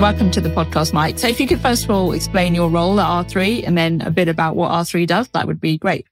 Welcome 0.00 0.30
to 0.30 0.40
the 0.40 0.48
podcast, 0.48 0.94
Mike. 0.94 1.18
So 1.18 1.28
if 1.28 1.38
you 1.38 1.46
could 1.46 1.60
first 1.60 1.84
of 1.84 1.90
all 1.90 2.12
explain 2.12 2.54
your 2.54 2.70
role 2.70 2.98
at 2.98 3.26
R3 3.26 3.66
and 3.66 3.76
then 3.76 4.00
a 4.00 4.10
bit 4.10 4.28
about 4.28 4.56
what 4.56 4.70
R3 4.70 5.06
does, 5.06 5.28
that 5.34 5.46
would 5.46 5.60
be 5.60 5.76
great. 5.76 6.06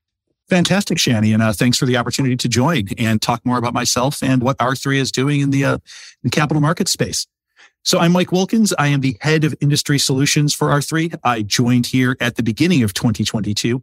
Fantastic, 0.50 0.98
Shani. 0.98 1.32
And 1.32 1.42
uh, 1.42 1.54
thanks 1.54 1.79
for 1.79 1.87
the 1.87 1.96
opportunity 1.96 2.37
to 2.37 2.48
join 2.51 2.88
and 2.98 3.22
talk 3.22 3.46
more 3.46 3.56
about 3.56 3.72
myself 3.72 4.22
and 4.22 4.43
what 4.43 4.59
R3 4.59 4.96
is 4.96 5.11
doing 5.11 5.40
in 5.40 5.48
the, 5.48 5.64
uh, 5.64 5.79
in 6.22 6.29
capital 6.29 6.61
market 6.61 6.87
space. 6.87 7.26
So 7.82 7.98
I'm 7.98 8.12
Mike 8.12 8.30
Wilkins. 8.30 8.74
I 8.78 8.88
am 8.88 9.01
the 9.01 9.16
head 9.22 9.42
of 9.42 9.54
industry 9.58 9.98
solutions 9.98 10.52
for 10.52 10.68
R3. 10.68 11.18
I 11.24 11.40
joined 11.40 11.86
here 11.86 12.14
at 12.20 12.36
the 12.36 12.42
beginning 12.42 12.82
of 12.82 12.92
2022. 12.92 13.82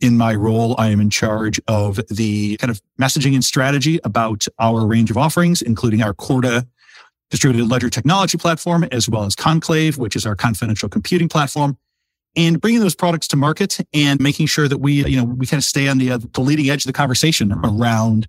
In 0.00 0.16
my 0.16 0.34
role, 0.34 0.74
I 0.78 0.88
am 0.88 1.00
in 1.00 1.10
charge 1.10 1.60
of 1.68 2.00
the 2.08 2.56
kind 2.56 2.72
of 2.72 2.82
messaging 3.00 3.34
and 3.34 3.44
strategy 3.44 4.00
about 4.02 4.48
our 4.58 4.84
range 4.84 5.12
of 5.12 5.16
offerings, 5.16 5.62
including 5.62 6.02
our 6.02 6.12
Corda 6.12 6.66
distributed 7.30 7.68
ledger 7.68 7.90
technology 7.90 8.38
platform, 8.38 8.84
as 8.90 9.08
well 9.08 9.24
as 9.24 9.34
Conclave, 9.34 9.98
which 9.98 10.16
is 10.16 10.26
our 10.26 10.34
confidential 10.34 10.88
computing 10.88 11.28
platform, 11.28 11.76
and 12.36 12.60
bringing 12.60 12.80
those 12.80 12.94
products 12.94 13.28
to 13.28 13.36
market 13.36 13.78
and 13.92 14.20
making 14.20 14.46
sure 14.46 14.68
that 14.68 14.78
we, 14.78 15.04
you 15.04 15.16
know, 15.16 15.24
we 15.24 15.46
kind 15.46 15.60
of 15.60 15.64
stay 15.64 15.88
on 15.88 15.98
the, 15.98 16.10
uh, 16.10 16.18
the 16.18 16.40
leading 16.40 16.70
edge 16.70 16.84
of 16.84 16.86
the 16.86 16.92
conversation 16.92 17.52
around 17.64 18.28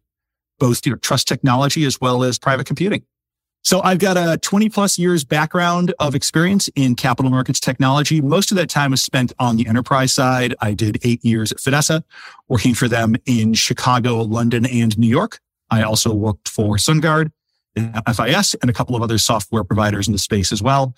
both, 0.57 0.85
you 0.85 0.91
know, 0.91 0.97
trust 0.97 1.27
technology 1.27 1.85
as 1.85 2.01
well 2.01 2.23
as 2.23 2.37
private 2.37 2.65
computing. 2.65 3.03
So 3.61 3.81
I've 3.81 3.99
got 3.99 4.15
a 4.15 4.37
20 4.37 4.69
plus 4.69 4.97
years 4.97 5.25
background 5.25 5.93
of 5.99 6.15
experience 6.15 6.69
in 6.75 6.95
capital 6.95 7.29
markets 7.29 7.59
technology. 7.59 8.21
Most 8.21 8.51
of 8.51 8.57
that 8.57 8.69
time 8.69 8.91
was 8.91 9.03
spent 9.03 9.33
on 9.37 9.57
the 9.57 9.67
enterprise 9.67 10.13
side. 10.13 10.55
I 10.61 10.73
did 10.73 10.97
eight 11.03 11.23
years 11.25 11.51
at 11.51 11.57
Fidessa, 11.57 12.03
working 12.47 12.73
for 12.73 12.87
them 12.87 13.15
in 13.25 13.53
Chicago, 13.53 14.21
London, 14.21 14.65
and 14.65 14.97
New 14.97 15.07
York. 15.07 15.39
I 15.69 15.83
also 15.83 16.13
worked 16.13 16.47
for 16.47 16.77
SunGard, 16.77 17.31
FIS, 18.13 18.55
and 18.61 18.69
a 18.69 18.73
couple 18.73 18.95
of 18.95 19.01
other 19.01 19.17
software 19.17 19.63
providers 19.63 20.07
in 20.07 20.13
the 20.13 20.19
space 20.19 20.51
as 20.51 20.61
well. 20.61 20.95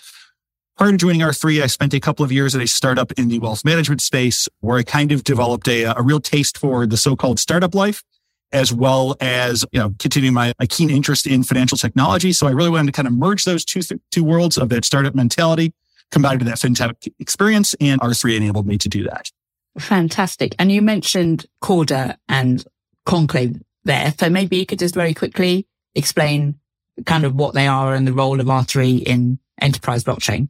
Prior 0.78 0.92
to 0.92 0.98
joining 0.98 1.22
R3, 1.22 1.62
I 1.62 1.68
spent 1.68 1.94
a 1.94 2.00
couple 2.00 2.26
of 2.26 2.32
years 2.32 2.56
at 2.56 2.62
a 2.62 2.68
startup 2.68 3.12
in 3.14 3.28
the 3.28 3.40
wealth 3.40 3.64
management 3.64 4.02
space 4.02 4.48
where 4.62 4.78
I 4.78 4.84
kind 4.84 5.12
of 5.12 5.24
developed 5.24 5.68
a, 5.68 5.84
a 5.84 6.02
real 6.02 6.20
taste 6.20 6.58
for 6.58 6.88
the 6.88 6.98
so-called 6.98 7.40
startup 7.40 7.76
life 7.76 8.04
as 8.52 8.74
well 8.74 9.16
as 9.22 9.66
you 9.72 9.80
know 9.80 9.94
continuing 10.00 10.34
my, 10.34 10.54
my 10.60 10.66
keen 10.66 10.90
interest 10.90 11.26
in 11.26 11.44
financial 11.44 11.78
technology. 11.78 12.34
So 12.34 12.48
I 12.48 12.52
really 12.52 12.70
wanted 12.70 12.88
to 12.88 12.92
kind 12.92 13.08
of 13.08 13.14
merge 13.14 13.46
those 13.46 13.64
two 13.64 13.82
two 14.12 14.24
worlds 14.24 14.58
of 14.58 14.70
that 14.70 14.86
startup 14.86 15.16
mentality 15.16 15.74
combined 16.12 16.42
with 16.42 16.48
that 16.48 16.58
fintech 16.58 17.08
experience, 17.20 17.74
and 17.80 18.02
R3 18.02 18.36
enabled 18.36 18.68
me 18.68 18.78
to 18.78 18.90
do 18.90 19.04
that. 19.04 19.32
Fantastic. 19.80 20.54
And 20.60 20.70
you 20.70 20.82
mentioned 20.82 21.46
Corda 21.62 22.18
and 22.28 22.66
Conclave 23.06 23.62
there, 23.86 24.14
so 24.20 24.30
maybe 24.30 24.58
you 24.58 24.66
could 24.66 24.80
just 24.80 24.94
very 24.94 25.14
quickly 25.14 25.68
explain 25.96 26.60
kind 27.06 27.26
of 27.26 27.36
what 27.36 27.54
they 27.54 27.68
are 27.68 27.94
and 27.94 28.08
the 28.08 28.14
role 28.14 28.40
of 28.40 28.48
R3 28.48 29.04
in 29.04 29.40
enterprise 29.60 30.04
blockchain. 30.04 30.50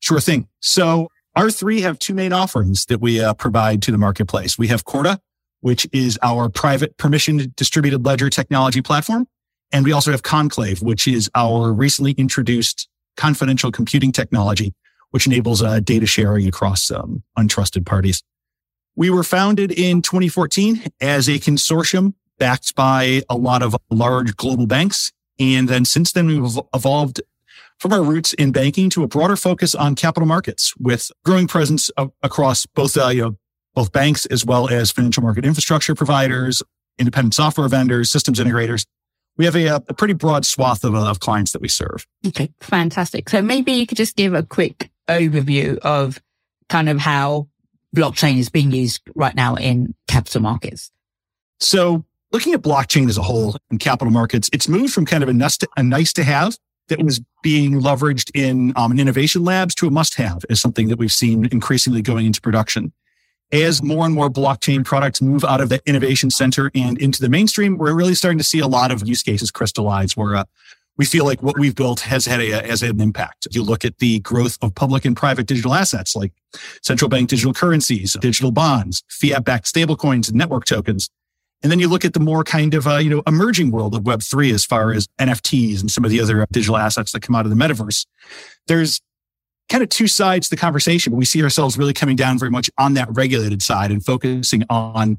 Sure 0.00 0.20
thing. 0.20 0.48
So 0.60 1.08
R3 1.36 1.80
have 1.82 1.98
two 1.98 2.14
main 2.14 2.32
offerings 2.32 2.86
that 2.86 3.00
we 3.00 3.22
uh, 3.22 3.34
provide 3.34 3.82
to 3.82 3.92
the 3.92 3.98
marketplace. 3.98 4.58
We 4.58 4.68
have 4.68 4.84
Corda, 4.84 5.20
which 5.60 5.86
is 5.92 6.18
our 6.22 6.48
private 6.48 6.96
permission 6.96 7.52
distributed 7.56 8.04
ledger 8.04 8.30
technology 8.30 8.82
platform. 8.82 9.26
And 9.70 9.84
we 9.84 9.92
also 9.92 10.10
have 10.10 10.22
Conclave, 10.22 10.82
which 10.82 11.06
is 11.06 11.30
our 11.34 11.72
recently 11.72 12.12
introduced 12.12 12.88
confidential 13.16 13.70
computing 13.70 14.12
technology, 14.12 14.72
which 15.10 15.26
enables 15.26 15.62
uh, 15.62 15.80
data 15.80 16.06
sharing 16.06 16.48
across 16.48 16.90
um, 16.90 17.22
untrusted 17.38 17.84
parties. 17.84 18.22
We 18.96 19.10
were 19.10 19.22
founded 19.22 19.70
in 19.70 20.02
2014 20.02 20.90
as 21.00 21.28
a 21.28 21.38
consortium 21.38 22.14
backed 22.38 22.74
by 22.74 23.22
a 23.28 23.36
lot 23.36 23.62
of 23.62 23.76
large 23.90 24.36
global 24.36 24.66
banks. 24.66 25.12
And 25.38 25.68
then 25.68 25.84
since 25.84 26.12
then, 26.12 26.26
we've 26.26 26.58
evolved 26.74 27.20
from 27.78 27.92
our 27.92 28.02
roots 28.02 28.32
in 28.34 28.50
banking 28.52 28.90
to 28.90 29.04
a 29.04 29.08
broader 29.08 29.36
focus 29.36 29.74
on 29.74 29.94
capital 29.94 30.26
markets 30.26 30.74
with 30.78 31.10
growing 31.24 31.46
presence 31.46 31.90
across 32.22 32.66
both 32.66 32.96
uh, 32.96 33.08
you 33.08 33.22
know, 33.22 33.36
both 33.74 33.92
banks 33.92 34.26
as 34.26 34.44
well 34.44 34.68
as 34.68 34.90
financial 34.90 35.22
market 35.22 35.44
infrastructure 35.44 35.94
providers, 35.94 36.62
independent 36.98 37.34
software 37.34 37.68
vendors, 37.68 38.10
systems 38.10 38.40
integrators. 38.40 38.84
We 39.36 39.44
have 39.44 39.54
a, 39.54 39.66
a 39.66 39.94
pretty 39.94 40.14
broad 40.14 40.44
swath 40.44 40.82
of, 40.82 40.96
of 40.96 41.20
clients 41.20 41.52
that 41.52 41.62
we 41.62 41.68
serve. 41.68 42.04
Okay, 42.26 42.50
fantastic. 42.60 43.28
So 43.28 43.40
maybe 43.40 43.72
you 43.72 43.86
could 43.86 43.96
just 43.96 44.16
give 44.16 44.34
a 44.34 44.42
quick 44.42 44.90
overview 45.06 45.78
of 45.78 46.20
kind 46.68 46.88
of 46.88 46.98
how 46.98 47.48
blockchain 47.94 48.38
is 48.38 48.48
being 48.48 48.72
used 48.72 49.00
right 49.14 49.34
now 49.34 49.54
in 49.54 49.94
capital 50.08 50.42
markets. 50.42 50.90
So 51.60 52.04
looking 52.32 52.54
at 52.54 52.62
blockchain 52.62 53.08
as 53.08 53.18
a 53.18 53.22
whole 53.22 53.56
in 53.70 53.78
capital 53.78 54.12
markets, 54.12 54.50
it's 54.52 54.68
moved 54.68 54.92
from 54.92 55.06
kind 55.06 55.22
of 55.22 55.28
a 55.28 55.32
nice 55.32 55.56
to, 55.58 55.68
a 55.76 55.82
nice 55.82 56.12
to 56.14 56.24
have 56.24 56.56
that 56.88 57.02
was 57.02 57.20
being 57.42 57.80
leveraged 57.80 58.30
in, 58.34 58.72
um, 58.76 58.92
in 58.92 59.00
innovation 59.00 59.44
labs 59.44 59.74
to 59.74 59.86
a 59.86 59.90
must 59.90 60.14
have 60.14 60.44
is 60.48 60.60
something 60.60 60.88
that 60.88 60.98
we've 60.98 61.12
seen 61.12 61.46
increasingly 61.46 62.00
going 62.02 62.26
into 62.26 62.40
production 62.40 62.92
as 63.52 63.82
more 63.82 64.04
and 64.04 64.14
more 64.14 64.28
blockchain 64.28 64.84
products 64.84 65.22
move 65.22 65.44
out 65.44 65.60
of 65.60 65.68
the 65.68 65.80
innovation 65.86 66.30
center 66.30 66.70
and 66.74 66.98
into 66.98 67.20
the 67.20 67.28
mainstream, 67.28 67.78
we're 67.78 67.94
really 67.94 68.14
starting 68.14 68.38
to 68.38 68.44
see 68.44 68.58
a 68.58 68.66
lot 68.66 68.90
of 68.90 69.06
use 69.06 69.22
cases 69.22 69.50
crystallize 69.50 70.16
where 70.16 70.36
uh, 70.36 70.44
we 70.98 71.04
feel 71.04 71.24
like 71.24 71.42
what 71.42 71.58
we've 71.58 71.74
built 71.74 72.00
has 72.00 72.26
had 72.26 72.40
a, 72.40 72.66
has 72.66 72.80
had 72.80 72.96
an 72.96 73.00
impact. 73.00 73.46
You 73.52 73.62
look 73.62 73.84
at 73.84 73.98
the 73.98 74.20
growth 74.20 74.58
of 74.60 74.74
public 74.74 75.04
and 75.04 75.16
private 75.16 75.46
digital 75.46 75.74
assets 75.74 76.14
like 76.14 76.32
central 76.82 77.08
bank 77.08 77.30
digital 77.30 77.54
currencies, 77.54 78.16
digital 78.20 78.50
bonds, 78.50 79.02
fiat 79.08 79.44
backed 79.44 79.72
stablecoins 79.72 80.28
and 80.28 80.36
network 80.36 80.64
tokens. 80.64 81.08
And 81.62 81.72
then 81.72 81.80
you 81.80 81.88
look 81.88 82.04
at 82.04 82.12
the 82.12 82.20
more 82.20 82.44
kind 82.44 82.74
of, 82.74 82.86
uh, 82.86 82.98
you 82.98 83.10
know, 83.10 83.22
emerging 83.26 83.72
world 83.72 83.94
of 83.94 84.06
Web 84.06 84.22
three 84.22 84.52
as 84.52 84.64
far 84.64 84.92
as 84.92 85.08
NFTs 85.18 85.80
and 85.80 85.90
some 85.90 86.04
of 86.04 86.10
the 86.10 86.20
other 86.20 86.46
digital 86.52 86.76
assets 86.76 87.12
that 87.12 87.22
come 87.22 87.34
out 87.34 87.46
of 87.46 87.50
the 87.50 87.56
metaverse. 87.56 88.06
There's 88.68 89.00
kind 89.68 89.82
of 89.82 89.88
two 89.88 90.06
sides 90.06 90.48
to 90.48 90.56
the 90.56 90.60
conversation, 90.60 91.14
we 91.14 91.24
see 91.24 91.42
ourselves 91.42 91.76
really 91.76 91.92
coming 91.92 92.16
down 92.16 92.38
very 92.38 92.50
much 92.50 92.70
on 92.78 92.94
that 92.94 93.08
regulated 93.12 93.62
side 93.62 93.90
and 93.90 94.04
focusing 94.04 94.64
on 94.70 95.18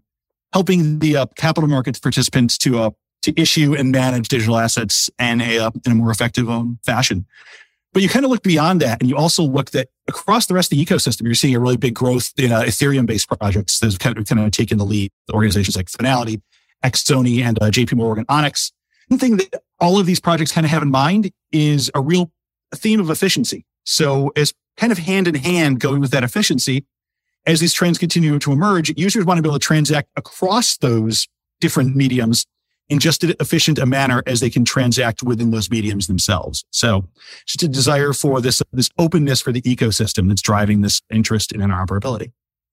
helping 0.53 0.99
the 0.99 1.17
uh, 1.17 1.25
capital 1.37 1.69
markets 1.69 1.99
participants 1.99 2.57
to 2.57 2.79
uh, 2.79 2.89
to 3.21 3.39
issue 3.39 3.75
and 3.75 3.91
manage 3.91 4.29
digital 4.29 4.57
assets 4.57 5.09
in 5.19 5.41
a 5.41 5.59
uh, 5.59 5.71
in 5.85 5.91
a 5.91 5.95
more 5.95 6.11
effective 6.11 6.49
um, 6.49 6.79
fashion. 6.83 7.25
But 7.91 8.03
you 8.03 8.09
kind 8.09 8.23
of 8.23 8.29
look 8.29 8.43
beyond 8.43 8.81
that, 8.81 9.01
and 9.01 9.09
you 9.09 9.17
also 9.17 9.41
look 9.43 9.71
that 9.71 9.89
across 10.07 10.45
the 10.45 10.53
rest 10.53 10.71
of 10.71 10.77
the 10.77 10.85
ecosystem, 10.85 11.23
you're 11.23 11.33
seeing 11.33 11.55
a 11.55 11.59
really 11.59 11.77
big 11.77 11.95
growth 11.95 12.31
in 12.37 12.51
uh, 12.51 12.61
Ethereum-based 12.61 13.27
projects 13.27 13.79
that 13.79 13.97
kind 13.99 14.17
of, 14.17 14.27
kind 14.27 14.39
of 14.41 14.51
taken 14.51 14.77
the 14.77 14.85
lead. 14.85 15.11
The 15.27 15.33
organizations 15.33 15.75
like 15.75 15.89
Finality, 15.89 16.41
Xtony, 16.83 17.41
and 17.41 17.61
uh, 17.61 17.65
JP 17.65 17.93
Morgan 17.95 18.25
Onyx. 18.29 18.71
One 19.07 19.19
thing 19.19 19.37
that 19.37 19.63
all 19.79 19.99
of 19.99 20.05
these 20.05 20.19
projects 20.19 20.51
kind 20.51 20.65
of 20.65 20.71
have 20.71 20.83
in 20.83 20.91
mind 20.91 21.31
is 21.51 21.89
a 21.95 22.01
real 22.01 22.31
theme 22.75 22.99
of 22.99 23.09
efficiency. 23.09 23.65
So 23.85 24.31
as 24.35 24.53
kind 24.77 24.91
of 24.91 24.99
hand 24.99 25.27
in 25.27 25.35
hand 25.35 25.79
going 25.79 25.99
with 25.99 26.11
that 26.11 26.23
efficiency, 26.23 26.85
as 27.47 27.59
these 27.59 27.73
trends 27.73 27.97
continue 27.97 28.37
to 28.37 28.51
emerge, 28.51 28.93
users 28.97 29.25
want 29.25 29.39
to 29.39 29.41
be 29.41 29.49
able 29.49 29.57
to 29.57 29.65
transact 29.65 30.09
across 30.15 30.77
those 30.77 31.27
different 31.59 31.95
mediums 31.95 32.45
in 32.89 32.99
just 32.99 33.23
as 33.23 33.35
efficient 33.39 33.77
a 33.77 33.85
manner 33.85 34.23
as 34.25 34.39
they 34.39 34.49
can 34.49 34.65
transact 34.65 35.23
within 35.23 35.51
those 35.51 35.69
mediums 35.69 36.07
themselves. 36.07 36.65
So 36.71 37.05
just 37.45 37.63
a 37.63 37.67
desire 37.67 38.13
for 38.13 38.41
this, 38.41 38.61
this 38.73 38.89
openness 38.97 39.41
for 39.41 39.51
the 39.51 39.61
ecosystem 39.61 40.27
that's 40.27 40.41
driving 40.41 40.81
this 40.81 41.01
interest 41.11 41.51
in 41.51 41.61
interoperability. 41.61 42.31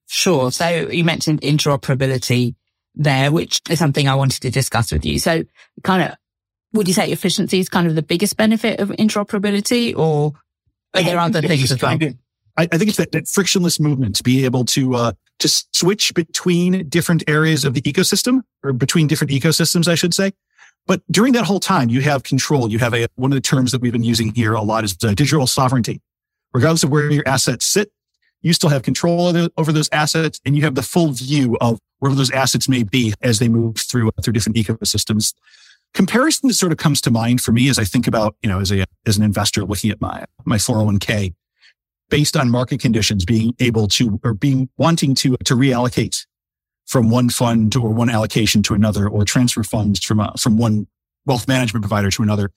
Sure. 0.09 0.51
So 0.51 0.69
you 0.69 1.05
mentioned 1.05 1.43
interoperability 1.43 2.55
there, 2.95 3.31
which 3.31 3.61
is 3.69 3.79
something 3.79 4.09
I 4.09 4.15
wanted 4.15 4.41
to 4.43 4.51
discuss 4.51 4.91
with 4.91 5.05
you. 5.05 5.19
So 5.19 5.45
kind 5.85 6.03
of, 6.03 6.17
would 6.73 6.89
you 6.89 6.95
say 6.95 7.11
efficiency 7.11 7.59
is 7.59 7.69
kind 7.69 7.87
of 7.87 7.95
the 7.95 8.03
biggest 8.03 8.37
benefit 8.37 8.81
of 8.81 8.89
interoperability 8.91 9.97
or 9.97 10.33
are 10.95 11.03
there 11.03 11.19
other 11.19 11.43
things 11.43 11.71
as 11.71 11.83
well? 11.83 11.99
I, 12.59 12.63
I 12.63 12.79
think 12.79 12.89
it's 12.89 12.97
that, 12.97 13.13
that, 13.13 13.29
frictionless 13.29 13.79
movement 13.79 14.17
to 14.17 14.23
be 14.23 14.45
able 14.47 14.65
to 14.67 14.95
uh, 14.95 15.13
to 15.39 15.49
switch 15.49 16.15
between 16.15 16.89
different 16.89 17.23
areas 17.29 17.65
of 17.65 17.75
the 17.75 17.83
ecosystem 17.83 18.43
or 18.63 18.73
between 18.73 19.07
different 19.07 19.31
ecosystems, 19.31 19.89
I 19.89 19.95
should 19.95 20.15
say. 20.15 20.33
But 20.87 21.03
during 21.11 21.33
that 21.33 21.45
whole 21.45 21.61
time, 21.61 21.89
you 21.89 22.01
have 22.03 22.23
control. 22.23 22.71
You 22.71 22.79
have 22.79 22.95
a 22.95 23.09
one 23.17 23.33
of 23.33 23.37
the 23.37 23.41
terms 23.41 23.73
that 23.73 23.81
we've 23.81 23.93
been 23.93 24.05
using 24.05 24.35
here 24.35 24.55
a 24.55 24.63
lot 24.63 24.85
is 24.85 24.97
uh, 25.03 25.15
digital 25.15 25.47
sovereignty. 25.47 26.01
Regardless 26.55 26.85
of 26.85 26.91
where 26.91 27.11
your 27.11 27.27
assets 27.27 27.67
sit, 27.67 27.91
you 28.41 28.53
still 28.53 28.71
have 28.71 28.83
control 28.83 29.49
over 29.57 29.73
those 29.73 29.89
assets, 29.93 30.41
and 30.45 30.57
you 30.57 30.63
have 30.63 30.77
the 30.77 30.83
full 30.83 31.11
view 31.11 31.57
of 31.61 31.81
wherever 31.99 32.17
those 32.17 32.31
assets 32.31 32.69
may 32.69 32.85
be 32.85 33.13
as 33.21 33.41
they 33.41 33.49
move 33.49 33.77
through 33.77 34.11
through 34.23 34.33
different 34.33 34.57
ecosystems 34.57 35.33
comparison 35.97 36.49
that 36.49 36.55
sort 36.55 36.73
of 36.73 36.79
comes 36.79 37.01
to 37.01 37.11
mind 37.11 37.41
for 37.41 37.53
me 37.53 37.69
as 37.69 37.79
I 37.79 37.85
think 37.85 38.07
about, 38.07 38.37
you 38.43 38.49
know, 38.49 38.61
as 38.61 38.71
a, 38.71 38.85
as 39.07 39.17
an 39.17 39.25
investor 39.25 39.65
looking 39.65 39.91
at 39.91 40.01
my, 40.01 40.25
my 40.45 40.57
401k 40.57 41.35
based 42.09 42.37
on 42.37 42.51
market 42.51 42.81
conditions, 42.81 43.25
being 43.25 43.55
able 43.59 43.89
to, 43.89 44.21
or 44.23 44.35
being 44.35 44.69
wanting 44.77 45.15
to, 45.17 45.37
to 45.45 45.55
reallocate 45.55 46.27
from 46.87 47.11
one 47.11 47.29
fund 47.29 47.75
or 47.77 47.91
one 47.91 48.09
allocation 48.09 48.63
to 48.63 48.75
another 48.75 49.09
or 49.09 49.25
transfer 49.25 49.63
funds 49.63 50.03
from, 50.03 50.21
a, 50.21 50.33
from 50.39 50.57
one 50.57 50.87
wealth 51.25 51.49
management 51.49 51.83
provider 51.83 52.11
to 52.11 52.23
another. 52.23 52.51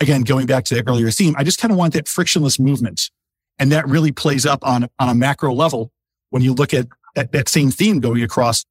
Again, 0.00 0.22
going 0.22 0.46
back 0.46 0.64
to 0.64 0.74
the 0.74 0.88
earlier 0.88 1.10
theme, 1.10 1.34
I 1.36 1.44
just 1.44 1.58
kind 1.58 1.72
of 1.72 1.78
want 1.78 1.94
that 1.94 2.08
frictionless 2.08 2.58
movement. 2.58 3.10
And 3.58 3.70
that 3.72 3.86
really 3.86 4.12
plays 4.12 4.46
up 4.46 4.60
on, 4.66 4.88
on 4.98 5.08
a 5.08 5.14
macro 5.14 5.52
level 5.52 5.92
when 6.30 6.42
you 6.42 6.54
look 6.54 6.72
at 6.72 6.86
that, 7.14 7.32
that 7.32 7.48
same 7.48 7.70
theme 7.70 8.00
going 8.00 8.22
across 8.22 8.64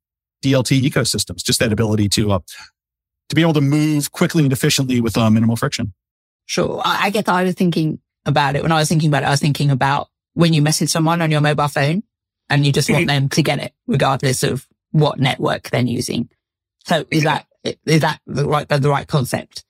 DLT 0.43 0.81
ecosystems, 0.81 1.43
just 1.43 1.59
that 1.59 1.71
ability 1.71 2.09
to, 2.09 2.31
uh, 2.31 2.39
to 3.29 3.35
be 3.35 3.41
able 3.41 3.53
to 3.53 3.61
move 3.61 4.11
quickly 4.11 4.43
and 4.43 4.51
efficiently 4.51 4.99
with 4.99 5.17
uh, 5.17 5.29
minimal 5.29 5.55
friction. 5.55 5.93
Sure. 6.45 6.81
I 6.83 7.11
guess 7.11 7.27
I 7.27 7.43
was 7.43 7.55
thinking 7.55 7.99
about 8.25 8.55
it. 8.55 8.63
When 8.63 8.71
I 8.71 8.79
was 8.79 8.89
thinking 8.89 9.09
about 9.09 9.23
it, 9.23 9.27
I 9.27 9.29
was 9.29 9.39
thinking 9.39 9.69
about 9.69 10.09
when 10.33 10.53
you 10.53 10.61
message 10.61 10.89
someone 10.89 11.21
on 11.21 11.31
your 11.31 11.41
mobile 11.41 11.67
phone 11.67 12.03
and 12.49 12.65
you 12.65 12.71
just 12.71 12.89
want 12.89 13.07
them 13.07 13.29
to 13.29 13.41
get 13.41 13.59
it 13.59 13.73
regardless 13.87 14.43
of 14.43 14.67
what 14.91 15.19
network 15.19 15.69
they're 15.69 15.81
using. 15.81 16.29
So 16.85 17.05
is 17.11 17.23
that, 17.23 17.45
is 17.63 18.01
that 18.01 18.19
the 18.25 18.47
right, 18.47 18.67
the 18.67 18.89
right 18.89 19.07
concept? 19.07 19.63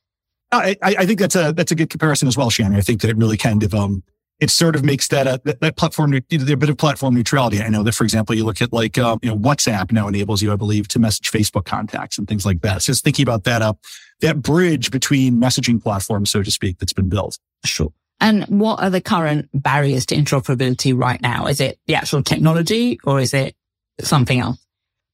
I, 0.51 0.75
I 0.81 1.05
think 1.05 1.19
that's 1.19 1.35
a, 1.35 1.53
that's 1.53 1.71
a 1.71 1.75
good 1.75 1.89
comparison 1.89 2.27
as 2.27 2.35
well, 2.35 2.49
Shannon. 2.49 2.77
I 2.77 2.81
think 2.81 3.01
that 3.01 3.09
it 3.09 3.17
really 3.17 3.37
kind 3.37 3.63
of, 3.63 3.73
um, 3.73 4.03
it 4.39 4.49
sort 4.49 4.75
of 4.75 4.83
makes 4.83 5.07
that, 5.09 5.27
uh, 5.27 5.37
that, 5.45 5.61
that 5.61 5.77
platform, 5.77 6.13
a 6.13 6.21
bit 6.21 6.69
of 6.69 6.77
platform 6.77 7.13
neutrality. 7.13 7.61
I 7.61 7.69
know 7.69 7.83
that, 7.83 7.93
for 7.93 8.03
example, 8.03 8.35
you 8.35 8.43
look 8.43 8.61
at 8.61 8.73
like, 8.73 8.97
um, 8.97 9.19
you 9.21 9.29
know, 9.29 9.37
WhatsApp 9.37 9.91
now 9.91 10.07
enables 10.07 10.41
you, 10.41 10.51
I 10.51 10.55
believe, 10.55 10.87
to 10.89 10.99
message 10.99 11.31
Facebook 11.31 11.65
contacts 11.65 12.17
and 12.17 12.27
things 12.27 12.45
like 12.45 12.61
that. 12.61 12.81
So 12.81 12.91
just 12.91 13.03
thinking 13.03 13.23
about 13.23 13.43
that, 13.43 13.61
uh, 13.61 13.73
that 14.21 14.41
bridge 14.41 14.91
between 14.91 15.35
messaging 15.35 15.81
platforms, 15.81 16.31
so 16.31 16.41
to 16.43 16.51
speak, 16.51 16.79
that's 16.79 16.93
been 16.93 17.07
built. 17.07 17.37
Sure. 17.63 17.93
And 18.21 18.43
what 18.45 18.81
are 18.81 18.91
the 18.91 19.01
current 19.01 19.49
barriers 19.53 20.05
to 20.07 20.15
interoperability 20.15 20.97
right 20.97 21.19
now? 21.21 21.47
Is 21.47 21.59
it 21.59 21.79
the 21.87 21.95
actual 21.95 22.21
technology 22.21 22.99
or 23.03 23.19
is 23.19 23.33
it 23.33 23.55
something 23.99 24.39
else? 24.39 24.63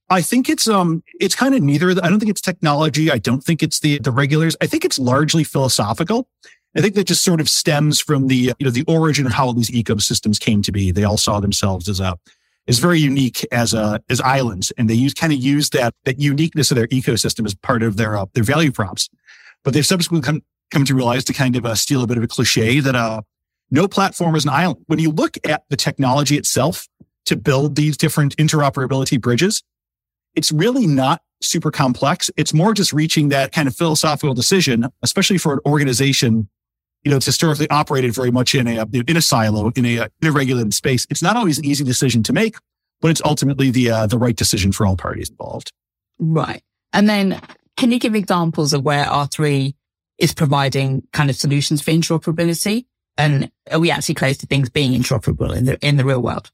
I 0.10 0.22
think 0.22 0.50
it's 0.50 0.68
um 0.68 1.04
it's 1.20 1.36
kind 1.36 1.56
of 1.56 1.62
neither. 1.62 1.90
I 1.90 2.10
don't 2.10 2.20
think 2.20 2.30
it's 2.30 2.42
technology. 2.42 3.12
I 3.12 3.18
don't 3.18 3.44
think 3.44 3.64
it's 3.64 3.80
the 3.80 4.00
the 4.00 4.12
regulars. 4.12 4.56
I 4.62 4.68
think 4.68 4.86
it's 4.86 5.00
largely 5.00 5.44
philosophical. 5.44 6.30
I 6.76 6.82
think 6.82 6.96
that 6.96 7.08
just 7.08 7.24
sort 7.24 7.42
of 7.42 7.50
stems 7.50 8.00
from 8.00 8.28
the 8.28 8.54
you 8.60 8.66
know 8.66 8.70
the 8.70 8.86
origin 8.88 9.26
of 9.26 9.34
how 9.34 9.52
these 9.52 9.72
ecosystems 9.72 10.40
came 10.40 10.62
to 10.62 10.72
be. 10.72 10.92
They 10.92 11.04
all 11.04 11.18
saw 11.18 11.40
themselves 11.40 11.90
as 11.90 12.00
a 12.00 12.18
is 12.68 12.80
very 12.80 13.00
unique 13.00 13.46
as 13.52 13.74
a 13.74 14.02
as 14.10 14.22
islands, 14.22 14.72
and 14.78 14.90
they 14.90 14.94
use 14.94 15.14
kind 15.14 15.34
of 15.34 15.40
use 15.40 15.70
that 15.72 15.94
that 16.06 16.20
uniqueness 16.20 16.72
of 16.72 16.76
their 16.76 16.88
ecosystem 16.88 17.46
as 17.46 17.56
part 17.56 17.84
of 17.84 17.98
their 17.98 18.18
uh, 18.18 18.26
their 18.34 18.44
value 18.44 18.72
props. 18.72 19.10
But 19.64 19.74
they've 19.74 19.86
subsequently 19.86 20.26
come 20.26 20.42
come 20.72 20.86
to 20.86 20.96
realize 20.96 21.24
to 21.26 21.34
kind 21.34 21.56
of 21.56 21.66
uh, 21.66 21.76
steal 21.76 22.04
a 22.04 22.08
bit 22.08 22.18
of 22.18 22.24
a 22.24 22.28
cliche 22.28 22.80
that 22.80 22.96
uh, 22.96 23.22
no 23.72 23.88
platform 23.88 24.36
is 24.36 24.46
an 24.46 24.52
island. 24.52 24.84
When 24.88 25.00
you 25.00 25.12
look 25.12 25.38
at 25.46 25.64
the 25.70 25.76
technology 25.78 26.38
itself 26.38 26.88
to 27.26 27.36
build 27.36 27.76
these 27.76 27.98
different 27.98 28.36
interoperability 28.38 29.20
bridges, 29.20 29.64
it's 30.36 30.52
really 30.52 30.88
not 30.88 31.22
super 31.42 31.72
complex. 31.72 32.32
It's 32.38 32.54
more 32.54 32.74
just 32.74 32.94
reaching 32.94 33.30
that 33.30 33.52
kind 33.52 33.68
of 33.68 33.76
philosophical 33.76 34.34
decision, 34.34 34.88
especially 35.02 35.38
for 35.38 35.54
an 35.54 35.60
organization, 35.66 36.50
you 37.04 37.12
know, 37.12 37.18
it's 37.18 37.26
historically 37.26 37.70
operated 37.70 38.14
very 38.14 38.32
much 38.32 38.56
in 38.56 38.68
a, 38.68 38.86
in 38.94 39.18
a 39.18 39.22
silo, 39.22 39.72
in 39.76 39.86
a, 39.86 40.08
in 40.22 40.28
a 40.28 40.32
regulated 40.32 40.74
space. 40.74 41.06
It's 41.10 41.22
not 41.22 41.36
always 41.36 41.58
an 41.58 41.66
easy 41.66 41.84
decision 41.84 42.24
to 42.24 42.34
make, 42.34 42.56
but 43.02 43.12
it's 43.12 43.22
ultimately 43.24 43.72
the, 43.72 43.92
uh, 43.92 44.08
the 44.08 44.18
right 44.18 44.36
decision 44.36 44.72
for 44.72 44.86
all 44.86 44.98
parties 44.98 45.30
involved. 45.30 45.72
Right. 46.20 46.64
And 46.94 47.08
then 47.08 47.40
can 47.76 47.92
you 47.92 48.00
give 48.00 48.16
examples 48.16 48.74
of 48.74 48.84
where 48.84 49.06
R3 49.06 49.74
is 50.18 50.34
providing 50.34 51.04
kind 51.14 51.30
of 51.30 51.36
solutions 51.36 51.82
for 51.82 51.92
interoperability? 51.92 52.86
And 53.18 53.52
are 53.72 53.80
we 53.80 53.92
actually 53.92 54.16
close 54.16 54.38
to 54.38 54.46
things 54.46 54.70
being 54.70 55.00
interoperable 55.00 55.56
in 55.56 55.66
the, 55.66 55.80
in 55.86 55.98
the 55.98 56.06
real 56.06 56.22
world? 56.22 56.52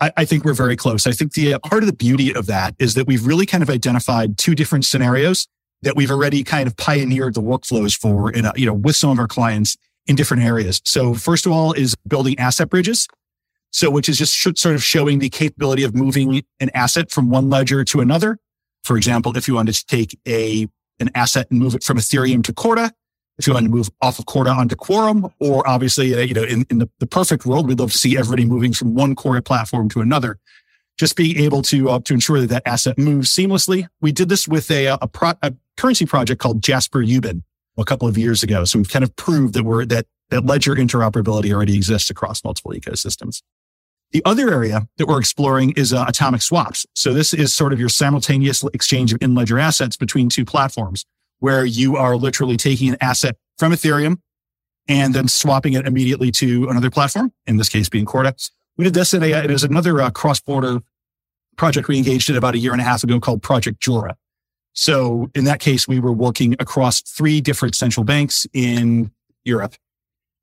I, 0.00 0.12
I 0.18 0.24
think 0.24 0.44
we're 0.44 0.54
very 0.54 0.76
close. 0.76 1.06
I 1.06 1.12
think 1.12 1.32
the 1.32 1.54
uh, 1.54 1.58
part 1.58 1.82
of 1.82 1.86
the 1.88 1.96
beauty 1.96 2.34
of 2.34 2.46
that 2.46 2.74
is 2.78 2.94
that 2.94 3.06
we've 3.06 3.26
really 3.26 3.46
kind 3.46 3.62
of 3.62 3.70
identified 3.70 4.38
two 4.38 4.54
different 4.54 4.84
scenarios 4.84 5.46
that 5.82 5.96
we've 5.96 6.10
already 6.10 6.42
kind 6.44 6.66
of 6.66 6.76
pioneered 6.76 7.34
the 7.34 7.42
workflows 7.42 7.96
for 7.96 8.30
in 8.32 8.44
a, 8.44 8.52
you 8.56 8.66
know, 8.66 8.72
with 8.72 8.96
some 8.96 9.10
of 9.10 9.18
our 9.18 9.28
clients 9.28 9.76
in 10.06 10.16
different 10.16 10.42
areas. 10.42 10.80
So 10.84 11.14
first 11.14 11.46
of 11.46 11.52
all 11.52 11.72
is 11.72 11.94
building 12.06 12.38
asset 12.38 12.70
bridges. 12.70 13.06
So 13.70 13.90
which 13.90 14.08
is 14.08 14.16
just 14.18 14.40
sort 14.40 14.74
of 14.74 14.82
showing 14.82 15.18
the 15.18 15.28
capability 15.28 15.84
of 15.84 15.94
moving 15.94 16.42
an 16.58 16.70
asset 16.74 17.10
from 17.10 17.28
one 17.28 17.50
ledger 17.50 17.84
to 17.84 18.00
another. 18.00 18.38
For 18.82 18.96
example, 18.96 19.36
if 19.36 19.46
you 19.46 19.54
wanted 19.54 19.74
to 19.74 19.86
take 19.86 20.18
a, 20.26 20.68
an 21.00 21.10
asset 21.14 21.48
and 21.50 21.58
move 21.58 21.74
it 21.74 21.84
from 21.84 21.98
Ethereum 21.98 22.42
to 22.44 22.52
Corda, 22.52 22.92
if 23.38 23.46
you 23.46 23.52
want 23.52 23.66
to 23.66 23.70
move 23.70 23.88
off 24.02 24.18
of 24.18 24.26
Corda 24.26 24.50
onto 24.50 24.74
Quorum, 24.74 25.32
or 25.38 25.66
obviously, 25.68 26.14
uh, 26.14 26.18
you 26.18 26.34
know, 26.34 26.42
in, 26.42 26.66
in 26.70 26.78
the, 26.78 26.90
the, 26.98 27.06
perfect 27.06 27.46
world, 27.46 27.68
we'd 27.68 27.78
love 27.78 27.92
to 27.92 27.98
see 27.98 28.18
everybody 28.18 28.44
moving 28.44 28.72
from 28.72 28.94
one 28.94 29.14
Corda 29.14 29.42
platform 29.42 29.88
to 29.90 30.00
another. 30.00 30.38
Just 30.98 31.14
being 31.14 31.38
able 31.38 31.62
to 31.62 31.90
uh, 31.90 32.00
to 32.00 32.14
ensure 32.14 32.40
that 32.40 32.48
that 32.48 32.62
asset 32.66 32.98
moves 32.98 33.30
seamlessly. 33.30 33.86
We 34.00 34.10
did 34.10 34.28
this 34.28 34.48
with 34.48 34.68
a 34.72 34.86
a, 35.00 35.06
pro, 35.06 35.34
a 35.42 35.54
currency 35.76 36.06
project 36.06 36.40
called 36.40 36.60
Jasper 36.60 37.00
Ubin 37.00 37.44
a 37.78 37.84
couple 37.84 38.08
of 38.08 38.18
years 38.18 38.42
ago. 38.42 38.64
So 38.64 38.80
we've 38.80 38.88
kind 38.88 39.04
of 39.04 39.14
proved 39.14 39.54
that 39.54 39.62
we're 39.62 39.84
that 39.86 40.06
that 40.30 40.44
ledger 40.44 40.74
interoperability 40.74 41.52
already 41.52 41.76
exists 41.76 42.10
across 42.10 42.42
multiple 42.42 42.72
ecosystems. 42.72 43.42
The 44.12 44.22
other 44.24 44.50
area 44.50 44.88
that 44.96 45.06
we're 45.06 45.20
exploring 45.20 45.72
is 45.72 45.92
uh, 45.92 46.04
atomic 46.08 46.40
swaps. 46.40 46.86
So 46.94 47.12
this 47.12 47.34
is 47.34 47.52
sort 47.52 47.72
of 47.72 47.80
your 47.80 47.90
simultaneous 47.90 48.64
exchange 48.72 49.12
of 49.12 49.18
in 49.20 49.34
ledger 49.34 49.58
assets 49.58 49.96
between 49.96 50.28
two 50.30 50.46
platforms 50.46 51.04
where 51.40 51.64
you 51.64 51.96
are 51.96 52.16
literally 52.16 52.56
taking 52.56 52.88
an 52.88 52.96
asset 53.00 53.36
from 53.58 53.72
Ethereum 53.72 54.18
and 54.88 55.14
then 55.14 55.28
swapping 55.28 55.74
it 55.74 55.86
immediately 55.86 56.30
to 56.32 56.68
another 56.68 56.90
platform, 56.90 57.32
in 57.46 57.58
this 57.58 57.68
case 57.68 57.88
being 57.88 58.06
Corda. 58.06 58.34
We 58.78 58.84
did 58.84 58.94
this 58.94 59.12
in 59.12 59.22
a, 59.22 59.30
it 59.30 59.50
is 59.50 59.62
another 59.62 60.00
uh, 60.00 60.10
cross-border 60.10 60.80
project 61.56 61.88
we 61.88 61.98
engaged 61.98 62.30
in 62.30 62.36
about 62.36 62.54
a 62.54 62.58
year 62.58 62.72
and 62.72 62.80
a 62.80 62.84
half 62.84 63.04
ago 63.04 63.20
called 63.20 63.42
Project 63.42 63.80
Jura. 63.80 64.16
So 64.72 65.30
in 65.34 65.44
that 65.44 65.60
case, 65.60 65.86
we 65.86 66.00
were 66.00 66.12
working 66.12 66.54
across 66.60 67.02
three 67.02 67.40
different 67.40 67.74
central 67.74 68.04
banks 68.04 68.46
in 68.54 69.10
Europe. 69.44 69.74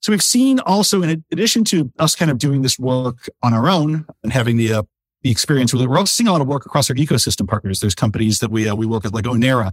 So 0.05 0.11
we've 0.11 0.21
seen 0.21 0.59
also, 0.59 1.01
in 1.01 1.25
addition 1.31 1.63
to 1.63 1.91
us 1.97 2.15
kind 2.15 2.29
of 2.29 2.37
doing 2.37 2.61
this 2.61 2.77
work 2.77 3.27
on 3.41 3.55
our 3.55 3.67
own 3.67 4.05
and 4.21 4.31
having 4.31 4.55
the, 4.55 4.71
uh, 4.71 4.83
the 5.23 5.31
experience 5.31 5.73
with 5.73 5.81
it, 5.81 5.89
we're 5.89 5.97
also 5.97 6.11
seeing 6.11 6.27
a 6.27 6.31
lot 6.31 6.41
of 6.41 6.47
work 6.47 6.67
across 6.67 6.91
our 6.91 6.95
ecosystem 6.95 7.47
partners. 7.47 7.79
There's 7.79 7.95
companies 7.95 8.37
that 8.37 8.51
we, 8.51 8.69
uh, 8.69 8.75
we 8.75 8.85
work 8.85 9.01
with 9.01 9.15
like 9.15 9.25
Onera 9.25 9.71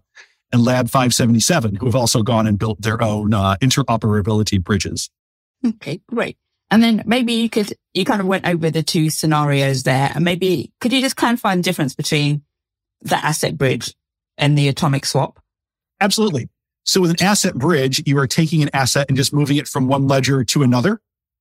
and 0.50 0.64
Lab 0.64 0.88
577, 0.88 1.74
who 1.74 1.84
have 1.84 1.94
also 1.94 2.22
gone 2.22 2.46
and 2.46 2.58
built 2.58 2.80
their 2.80 3.02
own 3.02 3.34
uh, 3.34 3.56
interoperability 3.56 4.58
bridges. 4.58 5.10
Okay, 5.66 6.00
great. 6.08 6.38
And 6.70 6.82
then 6.82 7.02
maybe 7.04 7.34
you 7.34 7.50
could, 7.50 7.74
you 7.92 8.06
kind 8.06 8.22
of 8.22 8.26
went 8.26 8.48
over 8.48 8.70
the 8.70 8.82
two 8.82 9.10
scenarios 9.10 9.82
there 9.82 10.12
and 10.14 10.24
maybe 10.24 10.72
could 10.80 10.94
you 10.94 11.02
just 11.02 11.16
clarify 11.16 11.54
the 11.56 11.60
difference 11.60 11.94
between 11.94 12.40
the 13.02 13.16
asset 13.16 13.58
bridge 13.58 13.94
and 14.38 14.56
the 14.56 14.68
atomic 14.68 15.04
swap? 15.04 15.38
Absolutely. 16.00 16.48
So 16.84 17.00
with 17.00 17.10
an 17.10 17.22
asset 17.22 17.54
bridge, 17.54 18.02
you 18.06 18.18
are 18.18 18.26
taking 18.26 18.62
an 18.62 18.70
asset 18.72 19.06
and 19.08 19.16
just 19.16 19.32
moving 19.32 19.56
it 19.56 19.68
from 19.68 19.86
one 19.88 20.08
ledger 20.08 20.44
to 20.44 20.62
another. 20.62 21.00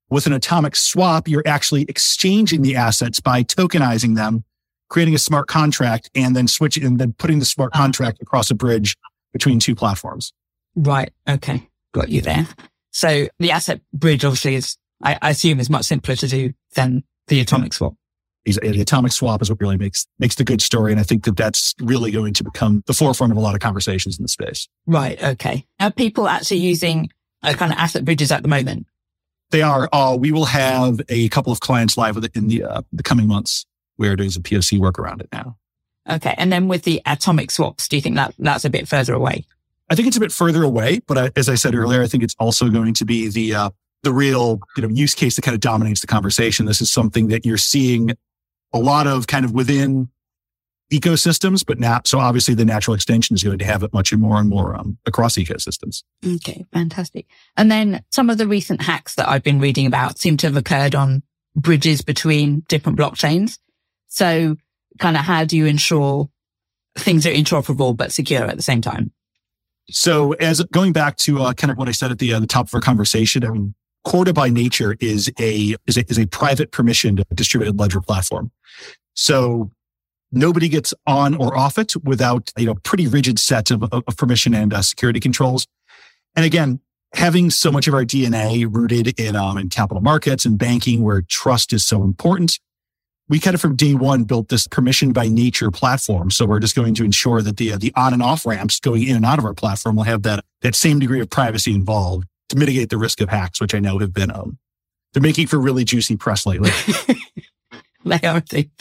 With 0.09 0.27
an 0.27 0.33
atomic 0.33 0.75
swap, 0.75 1.27
you're 1.27 1.43
actually 1.45 1.83
exchanging 1.83 2.61
the 2.61 2.75
assets 2.75 3.19
by 3.19 3.43
tokenizing 3.43 4.15
them 4.15 4.43
creating 4.91 5.15
a 5.15 5.17
smart 5.17 5.47
contract 5.47 6.11
and 6.13 6.35
then 6.35 6.47
switching 6.47 6.83
and 6.83 6.99
then 6.99 7.13
putting 7.13 7.39
the 7.39 7.45
smart 7.45 7.71
contract 7.71 8.21
across 8.21 8.51
a 8.51 8.55
bridge 8.55 8.95
between 9.31 9.57
two 9.57 9.73
platforms. 9.73 10.33
Right. 10.75 11.11
Okay. 11.27 11.67
Got 11.93 12.09
you 12.09 12.21
there. 12.21 12.45
So 12.91 13.27
the 13.39 13.51
asset 13.51 13.81
bridge 13.93 14.25
obviously 14.25 14.55
is, 14.55 14.77
I, 15.01 15.17
I 15.21 15.29
assume 15.31 15.61
is 15.61 15.69
much 15.69 15.85
simpler 15.85 16.15
to 16.17 16.27
do 16.27 16.53
than 16.75 17.03
the 17.27 17.39
atomic 17.39 17.73
swap. 17.73 17.93
The 18.45 18.81
atomic 18.81 19.11
swap 19.11 19.41
is 19.41 19.49
what 19.49 19.61
really 19.61 19.77
makes, 19.77 20.07
makes 20.17 20.35
the 20.35 20.43
good 20.43 20.61
story. 20.61 20.91
And 20.91 20.99
I 20.99 21.03
think 21.03 21.25
that 21.25 21.37
that's 21.37 21.75
really 21.79 22.09
going 22.09 22.33
to 22.33 22.43
become 22.43 22.83
the 22.87 22.93
forefront 22.93 23.31
of 23.31 23.37
a 23.37 23.41
lot 23.41 23.53
of 23.53 23.61
conversations 23.61 24.17
in 24.17 24.23
the 24.23 24.29
space. 24.29 24.67
Right. 24.87 25.21
Okay. 25.23 25.67
Are 25.79 25.91
people 25.91 26.27
actually 26.27 26.57
using 26.57 27.09
a 27.43 27.53
kind 27.53 27.71
of 27.71 27.77
asset 27.77 28.03
bridges 28.03 28.31
at 28.31 28.41
the 28.41 28.47
moment? 28.47 28.87
They 29.51 29.61
are. 29.61 29.89
Uh, 29.91 30.17
we 30.19 30.31
will 30.31 30.45
have 30.45 31.01
a 31.09 31.29
couple 31.29 31.51
of 31.51 31.59
clients 31.59 31.97
live 31.97 32.15
with 32.15 32.25
it 32.25 32.35
in 32.35 32.47
the, 32.47 32.63
uh, 32.63 32.81
the 32.91 33.03
coming 33.03 33.27
months 33.27 33.65
where 33.97 34.15
there's 34.15 34.37
a 34.37 34.41
POC 34.41 34.79
work 34.79 34.97
around 34.97 35.21
it 35.21 35.29
now. 35.31 35.57
Okay. 36.09 36.33
And 36.37 36.51
then 36.51 36.67
with 36.67 36.83
the 36.83 37.01
atomic 37.05 37.51
swaps, 37.51 37.87
do 37.87 37.95
you 37.95 38.01
think 38.01 38.15
that 38.15 38.33
that's 38.39 38.65
a 38.65 38.69
bit 38.69 38.87
further 38.87 39.13
away? 39.13 39.45
I 39.89 39.95
think 39.95 40.07
it's 40.07 40.17
a 40.17 40.21
bit 40.21 40.31
further 40.31 40.63
away, 40.63 41.01
but 41.05 41.17
I, 41.17 41.31
as 41.35 41.49
I 41.49 41.55
said 41.55 41.75
earlier, 41.75 42.01
I 42.01 42.07
think 42.07 42.23
it's 42.23 42.35
also 42.39 42.69
going 42.69 42.93
to 42.95 43.05
be 43.05 43.27
the, 43.27 43.53
uh, 43.53 43.69
the 44.03 44.13
real 44.13 44.61
you 44.77 44.83
know, 44.83 44.89
use 44.89 45.13
case 45.13 45.35
that 45.35 45.43
kind 45.43 45.53
of 45.53 45.61
dominates 45.61 46.01
the 46.01 46.07
conversation. 46.07 46.65
This 46.65 46.81
is 46.81 46.89
something 46.89 47.27
that 47.27 47.45
you're 47.45 47.57
seeing 47.57 48.15
a 48.73 48.79
lot 48.79 49.07
of 49.07 49.27
kind 49.27 49.45
of 49.45 49.53
within 49.53 50.09
ecosystems, 50.91 51.65
but 51.65 51.79
now, 51.79 52.01
so 52.05 52.19
obviously 52.19 52.53
the 52.53 52.65
natural 52.65 52.93
extension 52.93 53.33
is 53.33 53.43
going 53.43 53.57
to 53.57 53.65
have 53.65 53.81
it 53.81 53.93
much 53.93 54.13
more 54.13 54.37
and 54.37 54.49
more 54.49 54.75
um, 54.75 54.97
across 55.05 55.35
ecosystems. 55.35 56.03
Okay, 56.25 56.65
fantastic. 56.73 57.27
And 57.55 57.71
then 57.71 58.03
some 58.11 58.29
of 58.29 58.37
the 58.37 58.47
recent 58.47 58.81
hacks 58.81 59.15
that 59.15 59.29
I've 59.29 59.43
been 59.43 59.59
reading 59.59 59.85
about 59.85 60.19
seem 60.19 60.37
to 60.37 60.47
have 60.47 60.57
occurred 60.57 60.93
on 60.93 61.23
bridges 61.55 62.01
between 62.01 62.61
different 62.67 62.99
blockchains. 62.99 63.57
So 64.07 64.57
kind 64.99 65.15
of 65.15 65.23
how 65.23 65.45
do 65.45 65.55
you 65.55 65.65
ensure 65.65 66.29
things 66.97 67.25
are 67.25 67.31
interoperable 67.31 67.95
but 67.95 68.11
secure 68.11 68.43
at 68.43 68.57
the 68.57 68.63
same 68.63 68.81
time? 68.81 69.11
So 69.89 70.33
as 70.33 70.61
going 70.73 70.91
back 70.91 71.17
to 71.17 71.41
uh, 71.41 71.53
kind 71.53 71.71
of 71.71 71.77
what 71.77 71.87
I 71.87 71.91
said 71.91 72.11
at 72.11 72.19
the, 72.19 72.33
uh, 72.33 72.39
the 72.39 72.47
top 72.47 72.67
of 72.67 72.73
our 72.73 72.81
conversation, 72.81 73.45
I 73.45 73.49
mean, 73.49 73.75
Corda 74.03 74.33
by 74.33 74.49
nature 74.49 74.95
is 74.99 75.31
a, 75.39 75.75
is 75.87 75.97
a, 75.97 76.09
is 76.09 76.17
a 76.17 76.25
private 76.27 76.71
permissioned 76.71 77.23
distributed 77.35 77.79
ledger 77.79 78.01
platform. 78.01 78.51
So 79.13 79.71
nobody 80.31 80.69
gets 80.69 80.93
on 81.05 81.35
or 81.35 81.57
off 81.57 81.77
it 81.77 81.95
without, 82.03 82.51
you 82.57 82.65
know, 82.65 82.75
pretty 82.75 83.07
rigid 83.07 83.39
set 83.39 83.71
of, 83.71 83.83
of 83.83 84.17
permission 84.17 84.53
and 84.53 84.73
uh, 84.73 84.81
security 84.81 85.19
controls. 85.19 85.67
And 86.35 86.45
again, 86.45 86.79
having 87.13 87.49
so 87.49 87.71
much 87.71 87.87
of 87.87 87.93
our 87.93 88.05
DNA 88.05 88.67
rooted 88.73 89.19
in, 89.19 89.35
um, 89.35 89.57
in 89.57 89.69
capital 89.69 90.01
markets 90.01 90.45
and 90.45 90.57
banking 90.57 91.03
where 91.03 91.21
trust 91.21 91.73
is 91.73 91.85
so 91.85 92.03
important, 92.03 92.59
we 93.27 93.39
kind 93.39 93.53
of 93.53 93.61
from 93.61 93.75
day 93.75 93.93
one 93.93 94.23
built 94.23 94.49
this 94.49 94.67
permission 94.67 95.13
by 95.13 95.27
nature 95.27 95.71
platform. 95.71 96.31
So 96.31 96.45
we're 96.45 96.59
just 96.59 96.75
going 96.75 96.93
to 96.95 97.03
ensure 97.03 97.41
that 97.41 97.57
the, 97.57 97.73
uh, 97.73 97.77
the 97.77 97.93
on 97.95 98.13
and 98.13 98.23
off 98.23 98.45
ramps 98.45 98.79
going 98.79 99.07
in 99.07 99.15
and 99.15 99.25
out 99.25 99.39
of 99.39 99.45
our 99.45 99.53
platform 99.53 99.95
will 99.95 100.03
have 100.03 100.23
that, 100.23 100.43
that 100.61 100.75
same 100.75 100.99
degree 100.99 101.21
of 101.21 101.29
privacy 101.29 101.73
involved 101.73 102.27
to 102.51 102.57
mitigate 102.57 102.89
the 102.89 102.97
risk 102.97 103.21
of 103.21 103.29
hacks, 103.29 103.59
which 103.59 103.73
I 103.73 103.79
know 103.79 103.97
have 103.99 104.13
been, 104.13 104.31
um, 104.31 104.57
they're 105.13 105.21
making 105.21 105.47
for 105.47 105.59
really 105.59 105.83
juicy 105.83 106.15
press 106.15 106.45
lately. 106.45 106.71
they 108.05 108.19
are 108.23 108.37
indeed. 108.37 108.71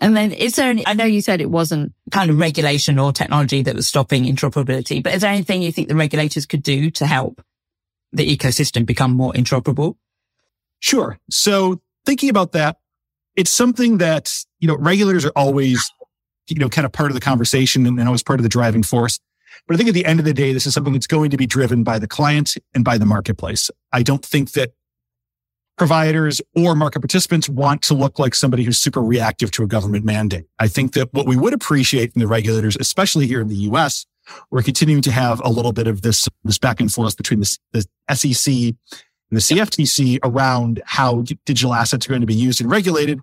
And 0.00 0.16
then 0.16 0.32
is 0.32 0.56
there 0.56 0.70
any, 0.70 0.86
I 0.86 0.94
know 0.94 1.04
you 1.04 1.22
said 1.22 1.40
it 1.40 1.50
wasn't 1.50 1.92
kind 2.10 2.30
of 2.30 2.38
regulation 2.38 2.98
or 2.98 3.12
technology 3.12 3.62
that 3.62 3.76
was 3.76 3.86
stopping 3.86 4.24
interoperability, 4.24 5.02
but 5.02 5.14
is 5.14 5.20
there 5.20 5.30
anything 5.30 5.62
you 5.62 5.70
think 5.70 5.88
the 5.88 5.94
regulators 5.94 6.46
could 6.46 6.62
do 6.62 6.90
to 6.92 7.06
help 7.06 7.40
the 8.12 8.36
ecosystem 8.36 8.84
become 8.84 9.12
more 9.12 9.32
interoperable? 9.32 9.96
Sure. 10.80 11.18
So 11.30 11.80
thinking 12.04 12.28
about 12.28 12.52
that, 12.52 12.78
it's 13.36 13.50
something 13.50 13.98
that, 13.98 14.34
you 14.58 14.68
know, 14.68 14.76
regulators 14.76 15.24
are 15.24 15.32
always, 15.36 15.90
you 16.48 16.58
know, 16.58 16.68
kind 16.68 16.84
of 16.84 16.92
part 16.92 17.10
of 17.10 17.14
the 17.14 17.20
conversation 17.20 17.86
and 17.86 18.00
always 18.00 18.22
part 18.22 18.40
of 18.40 18.42
the 18.42 18.48
driving 18.48 18.82
force. 18.82 19.20
But 19.66 19.74
I 19.74 19.76
think 19.76 19.88
at 19.88 19.94
the 19.94 20.04
end 20.04 20.18
of 20.18 20.24
the 20.24 20.34
day, 20.34 20.52
this 20.52 20.66
is 20.66 20.74
something 20.74 20.92
that's 20.92 21.06
going 21.06 21.30
to 21.30 21.36
be 21.36 21.46
driven 21.46 21.84
by 21.84 21.98
the 21.98 22.08
client 22.08 22.54
and 22.74 22.84
by 22.84 22.98
the 22.98 23.06
marketplace. 23.06 23.70
I 23.92 24.02
don't 24.02 24.24
think 24.24 24.52
that 24.52 24.72
providers 25.78 26.40
or 26.54 26.74
market 26.74 27.00
participants 27.00 27.48
want 27.48 27.82
to 27.82 27.94
look 27.94 28.18
like 28.18 28.34
somebody 28.34 28.64
who's 28.64 28.78
super 28.78 29.02
reactive 29.02 29.50
to 29.52 29.62
a 29.62 29.66
government 29.66 30.04
mandate. 30.04 30.44
I 30.58 30.68
think 30.68 30.92
that 30.92 31.12
what 31.12 31.26
we 31.26 31.36
would 31.36 31.54
appreciate 31.54 32.12
from 32.12 32.20
the 32.20 32.26
regulators, 32.26 32.76
especially 32.78 33.26
here 33.26 33.40
in 33.40 33.48
the 33.48 33.56
US, 33.56 34.06
we're 34.50 34.62
continuing 34.62 35.02
to 35.02 35.12
have 35.12 35.40
a 35.44 35.48
little 35.48 35.72
bit 35.72 35.86
of 35.86 36.02
this, 36.02 36.28
this 36.44 36.58
back 36.58 36.80
and 36.80 36.92
forth 36.92 37.16
between 37.16 37.40
the, 37.40 37.58
the 37.72 38.14
SEC 38.14 38.52
and 38.52 38.76
the 39.30 39.40
CFTC 39.40 40.18
around 40.22 40.82
how 40.84 41.24
digital 41.46 41.74
assets 41.74 42.06
are 42.06 42.10
going 42.10 42.20
to 42.20 42.26
be 42.26 42.34
used 42.34 42.60
and 42.60 42.70
regulated. 42.70 43.20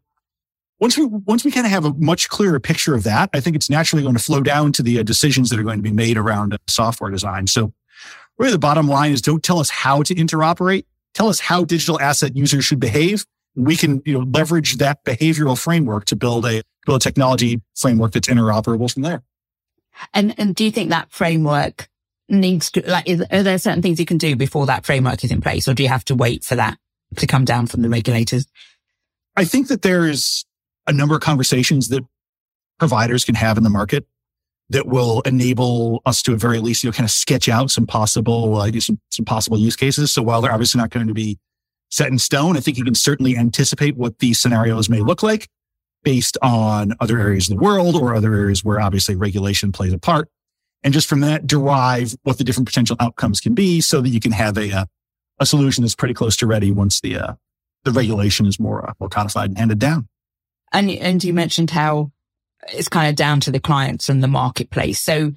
Once 0.80 0.98
we, 0.98 1.06
once 1.06 1.44
we 1.44 1.52
kind 1.52 1.66
of 1.66 1.72
have 1.72 1.86
a 1.86 1.94
much 1.96 2.30
clearer 2.30 2.60
picture 2.60 2.96
of 2.96 3.04
that, 3.04 3.30
I 3.34 3.42
think 3.42 3.56
it's 3.56 3.70
naturally 3.70 4.04
going 4.04 4.16
to 4.16 4.24
flow 4.24 4.42
down 4.42 4.72
to 4.74 4.84
the 4.84 5.00
uh, 5.00 5.04
decisions 5.04 5.50
that 5.50 5.60
are 5.60 5.64
going 5.64 5.80
to 5.80 5.84
be 5.84 5.92
made 5.92 6.18
around 6.18 6.54
uh, 6.54 6.58
software 6.68 7.12
design. 7.12 7.48
So 7.48 7.74
really 8.38 8.54
the 8.54 8.60
bottom 8.60 8.88
line 8.88 9.12
is 9.12 9.22
don't 9.22 9.44
tell 9.44 9.60
us 9.60 9.70
how 9.70 10.04
to 10.04 10.16
interoperate 10.16 10.86
tell 11.14 11.30
us 11.30 11.40
how 11.40 11.64
digital 11.64 12.00
asset 12.00 12.36
users 12.36 12.66
should 12.66 12.80
behave. 12.80 13.26
We 13.56 13.76
can, 13.76 14.02
you 14.06 14.14
know, 14.14 14.26
leverage 14.32 14.78
that 14.78 15.04
behavioral 15.04 15.60
framework 15.60 16.06
to 16.06 16.16
build 16.16 16.46
a, 16.46 16.62
build 16.86 17.02
a 17.02 17.04
technology 17.04 17.62
framework 17.76 18.14
that's 18.14 18.28
interoperable 18.28 18.92
from 18.92 19.04
there. 19.04 19.24
And, 20.14 20.34
and 20.38 20.56
do 20.56 20.64
you 20.64 20.72
think 20.72 20.92
that 20.92 21.12
framework 21.12 21.90
needs 22.30 22.72
to, 22.72 22.90
like, 22.90 23.08
is, 23.08 23.22
are 23.32 23.44
there 23.44 23.58
certain 23.58 23.82
things 23.82 24.00
you 24.00 24.06
can 24.06 24.18
do 24.18 24.36
before 24.36 24.66
that 24.68 24.86
framework 24.86 25.24
is 25.24 25.32
in 25.32 25.42
place 25.42 25.68
or 25.68 25.74
do 25.74 25.84
you 25.84 25.90
have 25.90 26.06
to 26.06 26.16
wait 26.16 26.44
for 26.44 26.56
that 26.56 26.78
to 27.18 27.28
come 27.28 27.44
down 27.44 27.68
from 27.68 27.82
the 27.82 27.90
regulators? 27.90 28.46
I 29.36 29.46
think 29.46 29.68
that 29.68 29.82
there's 29.82 30.46
a 30.90 30.94
number 30.94 31.16
of 31.16 31.22
conversations 31.22 31.90
that 31.90 32.04
providers 32.80 33.24
can 33.24 33.36
have 33.36 33.58
in 33.58 33.64
the 33.64 33.70
market 33.70 34.06
that 34.70 34.88
will 34.88 35.22
enable 35.22 36.02
us 36.06 36.22
to 36.24 36.34
at 36.34 36.40
very 36.40 36.60
least, 36.60 36.84
you 36.84 36.90
know, 36.90 36.94
kind 36.94 37.06
of 37.06 37.12
sketch 37.12 37.48
out 37.48 37.72
some 37.72 37.86
possible, 37.86 38.56
uh, 38.58 38.72
some, 38.80 39.00
some 39.10 39.26
possible 39.26 39.58
use 39.58 39.76
cases. 39.76 40.14
So 40.14 40.22
while 40.22 40.42
they're 40.42 40.52
obviously 40.52 40.80
not 40.80 40.90
going 40.90 41.08
to 41.08 41.14
be 41.14 41.40
set 41.90 42.08
in 42.08 42.20
stone, 42.20 42.56
I 42.56 42.60
think 42.60 42.78
you 42.78 42.84
can 42.84 42.96
certainly 42.96 43.36
anticipate 43.38 43.98
what 43.98 44.20
these 44.20 44.40
scenarios 44.40 44.90
may 44.90 45.00
look 45.00 45.24
like 45.24 45.48
based 46.04 46.38
on 46.42 46.94
other 47.00 47.20
areas 47.20 47.50
of 47.50 47.58
the 47.58 47.64
world 47.64 47.96
or 47.96 48.16
other 48.16 48.34
areas 48.34 48.64
where 48.64 48.80
obviously 48.80 49.16
regulation 49.16 49.72
plays 49.72 49.94
a 49.94 50.00
part. 50.00 50.30
And 50.84 50.94
just 50.94 51.08
from 51.08 51.20
that, 51.22 51.46
derive 51.46 52.16
what 52.24 52.38
the 52.38 52.44
different 52.44 52.68
potential 52.68 52.96
outcomes 53.00 53.42
can 53.42 53.54
be 53.54 53.82
so 53.82 54.02
that 54.02 54.10
you 54.10 54.20
can 54.20 54.32
have 54.32 54.58
a, 54.58 54.72
uh, 54.72 54.86
a 55.40 55.46
solution 55.46 55.84
that's 55.84 55.96
pretty 55.96 56.14
close 56.14 56.38
to 56.38 56.48
ready 56.48 56.72
once 56.72 57.02
the, 57.02 57.18
uh, 57.18 57.34
the 57.84 57.92
regulation 57.92 58.46
is 58.46 58.60
more, 58.60 58.88
uh, 58.88 58.94
more 59.00 59.10
codified 59.10 59.50
and 59.50 59.58
handed 59.58 59.80
down. 59.80 60.08
And, 60.72 60.90
and 60.90 61.24
you 61.24 61.34
mentioned 61.34 61.72
how 61.72 62.12
it's 62.74 62.90
kind 62.90 63.10
of 63.10 63.16
down 63.16 63.40
to 63.42 63.52
the 63.52 63.60
clients 63.60 64.10
and 64.10 64.24
the 64.24 64.28
marketplace. 64.28 65.00
So 65.00 65.34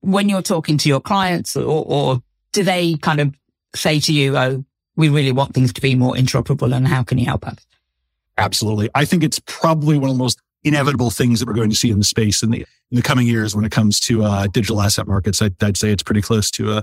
when 0.00 0.28
you're 0.28 0.42
talking 0.42 0.78
to 0.78 0.88
your 0.88 1.00
clients 1.00 1.56
or, 1.56 1.84
or 1.86 2.22
do 2.52 2.62
they 2.62 2.94
kind 2.96 3.20
of 3.20 3.34
say 3.74 4.00
to 4.00 4.12
you, 4.12 4.36
Oh, 4.36 4.64
we 4.96 5.08
really 5.08 5.32
want 5.32 5.54
things 5.54 5.72
to 5.72 5.80
be 5.80 5.94
more 5.94 6.14
interoperable 6.14 6.74
and 6.74 6.86
how 6.86 7.02
can 7.02 7.18
you 7.18 7.26
help 7.26 7.46
us? 7.46 7.56
Absolutely. 8.36 8.90
I 8.94 9.04
think 9.04 9.22
it's 9.22 9.40
probably 9.46 9.98
one 9.98 10.10
of 10.10 10.16
the 10.16 10.22
most 10.22 10.40
inevitable 10.64 11.10
things 11.10 11.40
that 11.40 11.46
we're 11.46 11.54
going 11.54 11.70
to 11.70 11.76
see 11.76 11.90
in 11.90 11.98
the 11.98 12.04
space 12.04 12.42
in 12.42 12.50
the, 12.50 12.58
in 12.58 12.96
the 12.96 13.02
coming 13.02 13.26
years 13.26 13.54
when 13.54 13.64
it 13.64 13.72
comes 13.72 14.00
to 14.00 14.24
uh, 14.24 14.46
digital 14.48 14.80
asset 14.82 15.06
markets. 15.06 15.40
I, 15.40 15.50
would 15.62 15.76
say 15.76 15.90
it's 15.90 16.02
pretty 16.02 16.22
close 16.22 16.50
to 16.52 16.72
uh, 16.72 16.82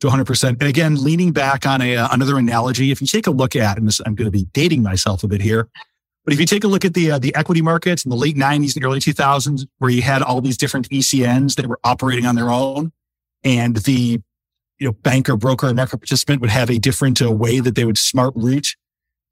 to 0.00 0.08
100%. 0.08 0.48
And 0.48 0.62
again, 0.62 1.02
leaning 1.02 1.32
back 1.32 1.66
on 1.66 1.80
a, 1.80 1.96
uh, 1.96 2.08
another 2.10 2.36
analogy, 2.36 2.90
if 2.90 3.00
you 3.00 3.06
take 3.06 3.26
a 3.26 3.30
look 3.30 3.56
at, 3.56 3.78
and 3.78 3.86
this, 3.86 4.00
I'm 4.04 4.14
going 4.14 4.26
to 4.26 4.30
be 4.30 4.44
dating 4.52 4.82
myself 4.82 5.24
a 5.24 5.28
bit 5.28 5.40
here, 5.40 5.68
but 6.26 6.34
if 6.34 6.40
you 6.40 6.46
take 6.46 6.64
a 6.64 6.68
look 6.68 6.84
at 6.84 6.92
the 6.92 7.12
uh, 7.12 7.18
the 7.20 7.32
equity 7.36 7.62
markets 7.62 8.04
in 8.04 8.10
the 8.10 8.16
late 8.16 8.36
90s 8.36 8.74
and 8.74 8.84
early 8.84 8.98
2000s, 8.98 9.64
where 9.78 9.90
you 9.90 10.02
had 10.02 10.22
all 10.22 10.40
these 10.40 10.56
different 10.56 10.88
ECNs 10.90 11.54
that 11.54 11.68
were 11.68 11.78
operating 11.84 12.26
on 12.26 12.34
their 12.34 12.50
own, 12.50 12.90
and 13.44 13.76
the 13.76 14.20
you 14.80 14.88
know 14.88 14.92
banker, 14.92 15.36
broker, 15.36 15.68
and 15.68 15.76
market 15.76 15.98
participant 15.98 16.40
would 16.40 16.50
have 16.50 16.68
a 16.68 16.78
different 16.78 17.22
uh, 17.22 17.30
way 17.30 17.60
that 17.60 17.76
they 17.76 17.84
would 17.84 17.96
smart 17.96 18.34
route 18.34 18.74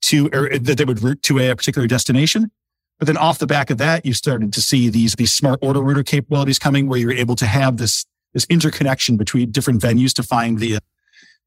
to 0.02 0.30
or 0.32 0.56
that 0.56 0.78
they 0.78 0.84
would 0.84 1.02
route 1.02 1.20
to 1.22 1.40
a 1.40 1.52
particular 1.56 1.88
destination. 1.88 2.52
But 3.00 3.06
then 3.06 3.16
off 3.16 3.40
the 3.40 3.48
back 3.48 3.70
of 3.70 3.78
that, 3.78 4.06
you 4.06 4.12
started 4.12 4.52
to 4.52 4.62
see 4.62 4.88
these 4.88 5.14
these 5.16 5.34
smart 5.34 5.58
order 5.62 5.82
router 5.82 6.04
capabilities 6.04 6.60
coming, 6.60 6.86
where 6.86 7.00
you're 7.00 7.12
able 7.12 7.34
to 7.36 7.46
have 7.46 7.76
this 7.76 8.06
this 8.34 8.46
interconnection 8.48 9.16
between 9.16 9.50
different 9.50 9.82
venues 9.82 10.14
to 10.14 10.22
find 10.22 10.60
the 10.60 10.76
uh, 10.76 10.80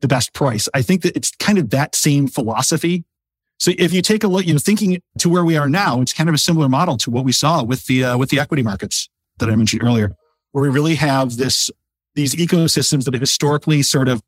the 0.02 0.10
best 0.10 0.34
price. 0.34 0.68
I 0.74 0.82
think 0.82 1.04
that 1.04 1.16
it's 1.16 1.32
kind 1.38 1.58
of 1.58 1.70
that 1.70 1.96
same 1.96 2.28
philosophy 2.28 3.06
so 3.60 3.72
if 3.78 3.92
you 3.92 4.02
take 4.02 4.24
a 4.24 4.28
look, 4.28 4.46
you 4.46 4.54
know, 4.54 4.60
thinking 4.60 5.02
to 5.18 5.30
where 5.30 5.44
we 5.44 5.58
are 5.58 5.68
now, 5.68 6.02
it's 6.02 6.14
kind 6.14 6.30
of 6.30 6.36
a 6.36 6.38
similar 6.38 6.70
model 6.70 6.98
to 6.98 7.10
what 7.12 7.26
we 7.26 7.32
saw 7.32 7.64
with 7.64 7.86
the 7.88 8.04
uh, 8.04 8.18
with 8.18 8.30
the 8.30 8.40
equity 8.40 8.64
markets 8.64 9.10
that 9.40 9.50
I 9.50 9.56
mentioned 9.56 9.84
earlier, 9.84 10.16
where 10.52 10.62
we 10.62 10.70
really 10.70 10.96
have 10.96 11.38
this 11.38 11.72
these 12.16 12.36
ecosystems 12.36 13.06
that 13.06 13.14
have 13.14 13.22
historically 13.22 13.82
sort 13.82 14.08
of 14.08 14.22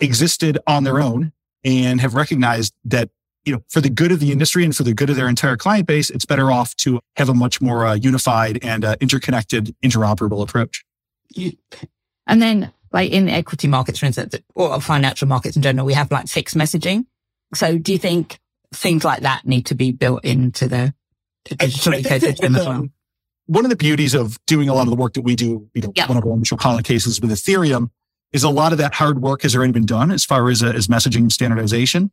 existed 0.00 0.58
on 0.66 0.84
their 0.84 1.00
own 1.00 1.32
and 1.64 2.00
have 2.00 2.14
recognized 2.14 2.74
that 2.84 3.10
you 3.44 3.52
know 3.52 3.64
for 3.68 3.80
the 3.80 3.90
good 3.90 4.12
of 4.12 4.20
the 4.20 4.30
industry 4.30 4.64
and 4.64 4.76
for 4.76 4.84
the 4.84 4.94
good 4.94 5.10
of 5.10 5.16
their 5.16 5.28
entire 5.28 5.56
client 5.56 5.88
base, 5.88 6.08
it's 6.10 6.24
better 6.24 6.52
off 6.52 6.76
to 6.76 7.00
have 7.16 7.28
a 7.28 7.34
much 7.34 7.60
more 7.60 7.84
uh, 7.84 7.94
unified 7.94 8.60
and 8.62 8.84
uh, 8.84 8.94
interconnected, 9.00 9.74
interoperable 9.82 10.42
approach. 10.42 10.84
And 12.28 12.40
then, 12.40 12.72
like 12.92 13.10
in 13.10 13.26
the 13.26 13.32
equity 13.32 13.66
markets, 13.66 13.98
for 13.98 14.06
instance, 14.06 14.36
or 14.54 14.80
financial 14.80 15.26
markets 15.26 15.56
in 15.56 15.62
general, 15.62 15.84
we 15.84 15.94
have 15.94 16.12
like 16.12 16.28
FIX 16.28 16.54
messaging. 16.54 17.06
So, 17.54 17.76
do 17.76 17.90
you 17.90 17.98
think 17.98 18.38
things 18.72 19.04
like 19.04 19.20
that 19.20 19.46
need 19.46 19.66
to 19.66 19.74
be 19.74 19.92
built 19.92 20.24
into 20.24 20.68
the, 20.68 20.94
the 21.48 21.56
digital 21.56 21.92
ecosystem 21.92 22.58
as 22.58 22.66
well. 22.66 22.86
One 23.46 23.64
of 23.64 23.70
the 23.70 23.76
beauties 23.76 24.14
of 24.14 24.38
doing 24.46 24.68
a 24.68 24.74
lot 24.74 24.82
of 24.82 24.90
the 24.90 24.96
work 24.96 25.14
that 25.14 25.22
we 25.22 25.36
do, 25.36 25.68
you 25.74 25.82
know, 25.82 25.92
one 26.06 26.16
of 26.16 26.24
our 26.24 26.32
initial 26.32 26.56
client 26.56 26.86
cases 26.86 27.20
with 27.20 27.30
Ethereum 27.30 27.90
is 28.32 28.44
a 28.44 28.48
lot 28.48 28.72
of 28.72 28.78
that 28.78 28.94
hard 28.94 29.20
work 29.20 29.42
has 29.42 29.54
already 29.54 29.72
been 29.72 29.86
done 29.86 30.10
as 30.10 30.24
far 30.24 30.48
as, 30.48 30.62
uh, 30.62 30.68
as 30.68 30.86
messaging 30.88 31.30
standardization. 31.30 32.10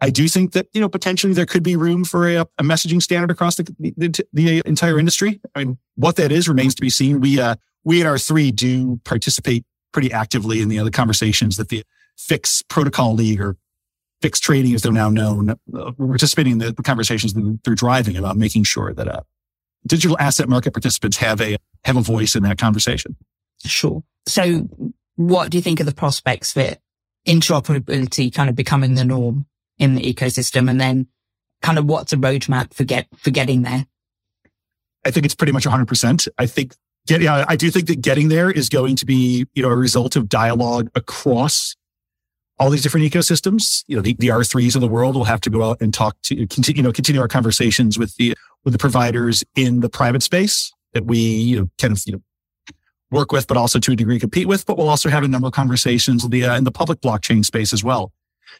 I 0.00 0.10
do 0.10 0.28
think 0.28 0.52
that, 0.52 0.66
you 0.74 0.80
know, 0.80 0.88
potentially 0.88 1.32
there 1.32 1.46
could 1.46 1.62
be 1.62 1.76
room 1.76 2.04
for 2.04 2.28
a, 2.28 2.36
a 2.58 2.62
messaging 2.62 3.00
standard 3.00 3.30
across 3.30 3.56
the, 3.56 3.62
the, 3.78 4.26
the, 4.32 4.62
entire 4.66 4.98
industry. 4.98 5.40
I 5.54 5.64
mean, 5.64 5.78
what 5.94 6.16
that 6.16 6.30
is 6.30 6.48
remains 6.48 6.74
to 6.74 6.82
be 6.82 6.90
seen. 6.90 7.20
We, 7.20 7.40
uh, 7.40 7.56
we 7.84 8.02
at 8.02 8.06
R3 8.06 8.54
do 8.54 9.00
participate 9.04 9.64
pretty 9.92 10.12
actively 10.12 10.60
in 10.60 10.68
the 10.68 10.78
other 10.78 10.90
conversations 10.90 11.56
that 11.56 11.70
the 11.70 11.82
FIX 12.18 12.62
Protocol 12.68 13.14
League 13.14 13.40
or 13.40 13.56
FIX 14.22 14.40
trading, 14.40 14.74
as 14.74 14.82
they're 14.82 14.92
now 14.92 15.10
known, 15.10 15.50
uh, 15.50 15.92
participating 15.92 16.52
in 16.52 16.58
the, 16.58 16.74
conversations 16.82 17.34
that 17.34 17.58
they're 17.64 17.74
driving 17.74 18.16
about 18.16 18.36
making 18.36 18.64
sure 18.64 18.92
that 18.94 19.08
uh, 19.08 19.20
digital 19.86 20.16
asset 20.18 20.48
market 20.48 20.72
participants 20.72 21.18
have 21.18 21.40
a 21.40 21.56
have 21.84 21.96
a 21.96 22.00
voice 22.00 22.34
in 22.34 22.42
that 22.42 22.58
conversation. 22.58 23.16
Sure. 23.64 24.02
So, 24.26 24.68
what 25.16 25.50
do 25.50 25.58
you 25.58 25.62
think 25.62 25.80
of 25.80 25.86
the 25.86 25.94
prospects 25.94 26.52
for 26.52 26.76
interoperability 27.26 28.32
kind 28.32 28.48
of 28.48 28.56
becoming 28.56 28.94
the 28.94 29.04
norm 29.04 29.46
in 29.78 29.94
the 29.94 30.02
ecosystem, 30.02 30.70
and 30.70 30.80
then 30.80 31.06
kind 31.62 31.78
of 31.78 31.86
what's 31.86 32.12
a 32.12 32.16
roadmap 32.16 32.72
for 32.74 32.84
get 32.84 33.06
for 33.16 33.30
getting 33.30 33.62
there? 33.62 33.86
I 35.04 35.10
think 35.10 35.24
it's 35.24 35.34
pretty 35.34 35.52
much 35.52 35.66
100. 35.66 35.86
percent 35.86 36.26
I 36.38 36.46
think 36.46 36.74
get, 37.06 37.20
yeah, 37.20 37.44
I 37.46 37.56
do 37.56 37.70
think 37.70 37.86
that 37.86 38.00
getting 38.00 38.28
there 38.28 38.50
is 38.50 38.68
going 38.68 38.96
to 38.96 39.06
be 39.06 39.46
you 39.54 39.62
know 39.62 39.70
a 39.70 39.76
result 39.76 40.16
of 40.16 40.28
dialogue 40.28 40.90
across 40.94 41.76
all 42.58 42.70
these 42.70 42.82
different 42.82 43.10
ecosystems. 43.10 43.84
You 43.86 43.96
know, 43.96 44.02
the, 44.02 44.14
the 44.18 44.28
R3s 44.28 44.74
of 44.74 44.80
the 44.80 44.88
world 44.88 45.14
will 45.14 45.24
have 45.24 45.40
to 45.42 45.50
go 45.50 45.62
out 45.62 45.80
and 45.80 45.92
talk 45.92 46.16
to 46.22 46.46
continue, 46.46 46.78
you 46.78 46.82
know, 46.82 46.92
continue 46.92 47.20
our 47.20 47.28
conversations 47.28 47.98
with 47.98 48.16
the, 48.16 48.34
with 48.64 48.72
the 48.72 48.78
providers 48.78 49.44
in 49.54 49.80
the 49.80 49.88
private 49.88 50.22
space 50.22 50.72
that 50.94 51.04
we, 51.04 51.18
you 51.18 51.60
know, 51.60 51.70
kind 51.78 51.92
of, 51.92 52.02
you 52.06 52.12
know, 52.14 52.22
work 53.10 53.30
with, 53.30 53.46
but 53.46 53.56
also 53.56 53.78
to 53.78 53.92
a 53.92 53.96
degree 53.96 54.18
compete 54.18 54.48
with. 54.48 54.66
But 54.66 54.78
we'll 54.78 54.88
also 54.88 55.08
have 55.08 55.22
a 55.22 55.28
number 55.28 55.46
of 55.46 55.52
conversations 55.52 56.24
in 56.24 56.30
the, 56.30 56.44
uh, 56.44 56.56
in 56.56 56.64
the 56.64 56.72
public 56.72 57.00
blockchain 57.00 57.44
space 57.44 57.72
as 57.72 57.84
well. 57.84 58.12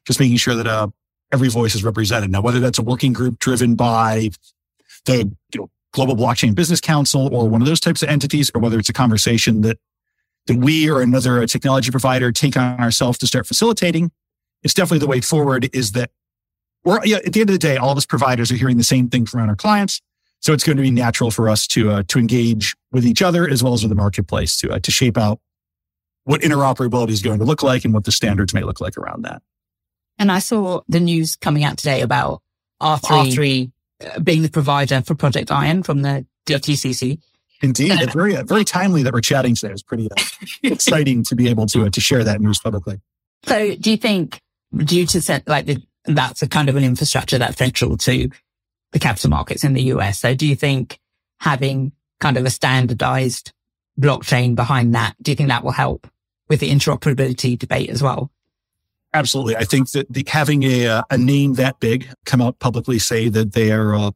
Just 0.07 0.21
making 0.21 0.37
sure 0.37 0.55
that, 0.55 0.67
uh, 0.67 0.89
every 1.33 1.49
voice 1.49 1.75
is 1.75 1.83
represented. 1.83 2.31
Now, 2.31 2.41
whether 2.41 2.61
that's 2.61 2.79
a 2.79 2.83
working 2.83 3.13
group 3.13 3.39
driven 3.39 3.75
by 3.75 4.31
the, 5.07 5.31
you 5.53 5.61
know, 5.61 5.71
Global 5.93 6.15
Blockchain 6.15 6.55
Business 6.55 6.81
Council 6.81 7.35
or 7.35 7.49
one 7.49 7.63
of 7.63 7.67
those 7.67 7.81
types 7.81 8.03
of 8.03 8.11
entities, 8.11 8.51
or 8.55 8.61
whether 8.61 8.79
it's 8.79 8.91
a 8.91 8.93
conversation 8.93 9.63
that 9.63 9.79
that 10.47 10.57
we 10.57 10.89
or 10.89 11.01
another 11.01 11.47
technology 11.47 11.91
provider 11.91 12.33
take 12.33 12.57
on 12.57 12.81
ourselves 12.81 13.19
to 13.19 13.27
start 13.27 13.47
facilitating, 13.47 14.11
it's 14.63 14.75
definitely 14.75 15.01
the 15.01 15.07
way 15.07 15.21
forward 15.21 15.69
is 15.73 15.93
that 15.93 16.11
we're, 16.85 17.05
yeah, 17.05 17.19
at 17.19 17.33
the 17.33 17.41
end 17.41 17.51
of 17.51 17.55
the 17.55 17.59
day, 17.59 17.77
all 17.77 17.91
of 17.91 17.99
us 17.99 18.07
providers 18.07 18.51
are 18.53 18.57
hearing 18.57 18.77
the 18.77 18.85
same 18.85 19.09
thing 19.09 19.27
from 19.27 19.49
our 19.49 19.57
clients. 19.57 20.01
So 20.41 20.53
it's 20.53 20.63
going 20.63 20.77
to 20.77 20.83
be 20.83 20.91
natural 20.91 21.31
for 21.31 21.49
us 21.49 21.67
to, 21.69 21.91
uh, 21.91 22.03
to 22.09 22.19
engage 22.19 22.77
with 22.93 23.05
each 23.05 23.23
other 23.23 23.49
as 23.49 23.63
well 23.63 23.75
as 23.75 23.83
with 23.83 23.91
the 23.91 23.97
marketplace 23.97 24.57
to, 24.59 24.73
uh, 24.73 24.79
to 24.79 24.91
shape 24.93 25.19
out 25.19 25.41
what 26.25 26.43
interoperability 26.43 27.11
is 27.11 27.23
going 27.23 27.39
to 27.39 27.45
look 27.45 27.63
like 27.63 27.85
and 27.85 27.95
what 27.95 28.05
the 28.05 28.13
standards 28.13 28.55
may 28.55 28.63
look 28.63 28.81
like 28.81 28.97
around 28.97 29.23
that. 29.23 29.43
And 30.19 30.31
I 30.31 30.39
saw 30.39 30.81
the 30.89 31.01
news 31.01 31.37
coming 31.37 31.65
out 31.65 31.79
today 31.79 32.03
about 32.03 32.43
R3, 32.81 33.01
R3 33.01 33.73
uh, 34.05 34.21
being 34.21 34.43
the 34.43 34.51
provider 34.51 35.03
for 35.03 35.15
Project 35.15 35.51
Ion 35.51 35.83
from 35.83 36.03
the 36.03 36.27
DTCC. 36.47 37.19
Indeed, 37.63 37.93
it's 37.93 38.13
very 38.13 38.35
very 38.43 38.65
timely 38.65 39.03
that 39.03 39.13
we're 39.13 39.21
chatting 39.21 39.55
today. 39.55 39.73
It's 39.73 39.83
pretty 39.83 40.09
uh, 40.11 40.23
exciting 40.63 41.25
to 41.25 41.35
be 41.35 41.49
able 41.49 41.67
to 41.67 41.87
uh, 41.87 41.91
to 41.91 42.01
share 42.01 42.25
that 42.25 42.41
news 42.41 42.59
publicly. 42.59 43.01
So, 43.45 43.75
do 43.77 43.91
you 43.91 43.97
think, 43.97 44.41
due 44.75 45.07
to 45.07 45.43
like 45.47 45.67
the, 45.67 45.83
that's 46.05 46.43
a 46.43 46.49
kind 46.49 46.69
of 46.69 46.77
an 46.77 46.85
infrastructure 46.85 47.39
that's 47.39 47.57
central 47.57 47.97
to 47.99 48.29
the 48.93 48.99
capital 48.99 49.31
markets 49.31 49.65
in 49.65 49.73
the 49.73 49.83
US? 49.85 50.21
So, 50.21 50.35
do 50.35 50.47
you 50.47 50.57
think 50.57 50.99
having 51.41 51.93
kind 52.21 52.37
of 52.37 52.45
a 52.45 52.51
standardized 52.51 53.53
blockchain 53.99 54.55
behind 54.55 54.95
that, 54.95 55.15
do 55.23 55.31
you 55.31 55.37
think 55.37 55.49
that 55.49 55.65
will 55.65 55.73
help 55.73 56.07
with 56.49 56.61
the 56.61 56.71
interoperability 56.71 57.59
debate 57.59 57.91
as 57.91 58.03
well? 58.03 58.31
Absolutely. 59.15 59.57
I 59.57 59.65
think 59.65 59.91
that 59.93 60.13
the, 60.13 60.25
having 60.29 60.63
a, 60.65 60.87
uh, 60.87 61.03
a 61.11 61.17
name 61.17 61.55
that 61.55 61.81
big 61.81 62.09
come 62.27 62.43
out 62.43 62.59
publicly 62.59 62.99
say 62.99 63.29
that 63.31 63.53
they 63.53 63.73
are 63.73 63.95
uh, 63.95 64.11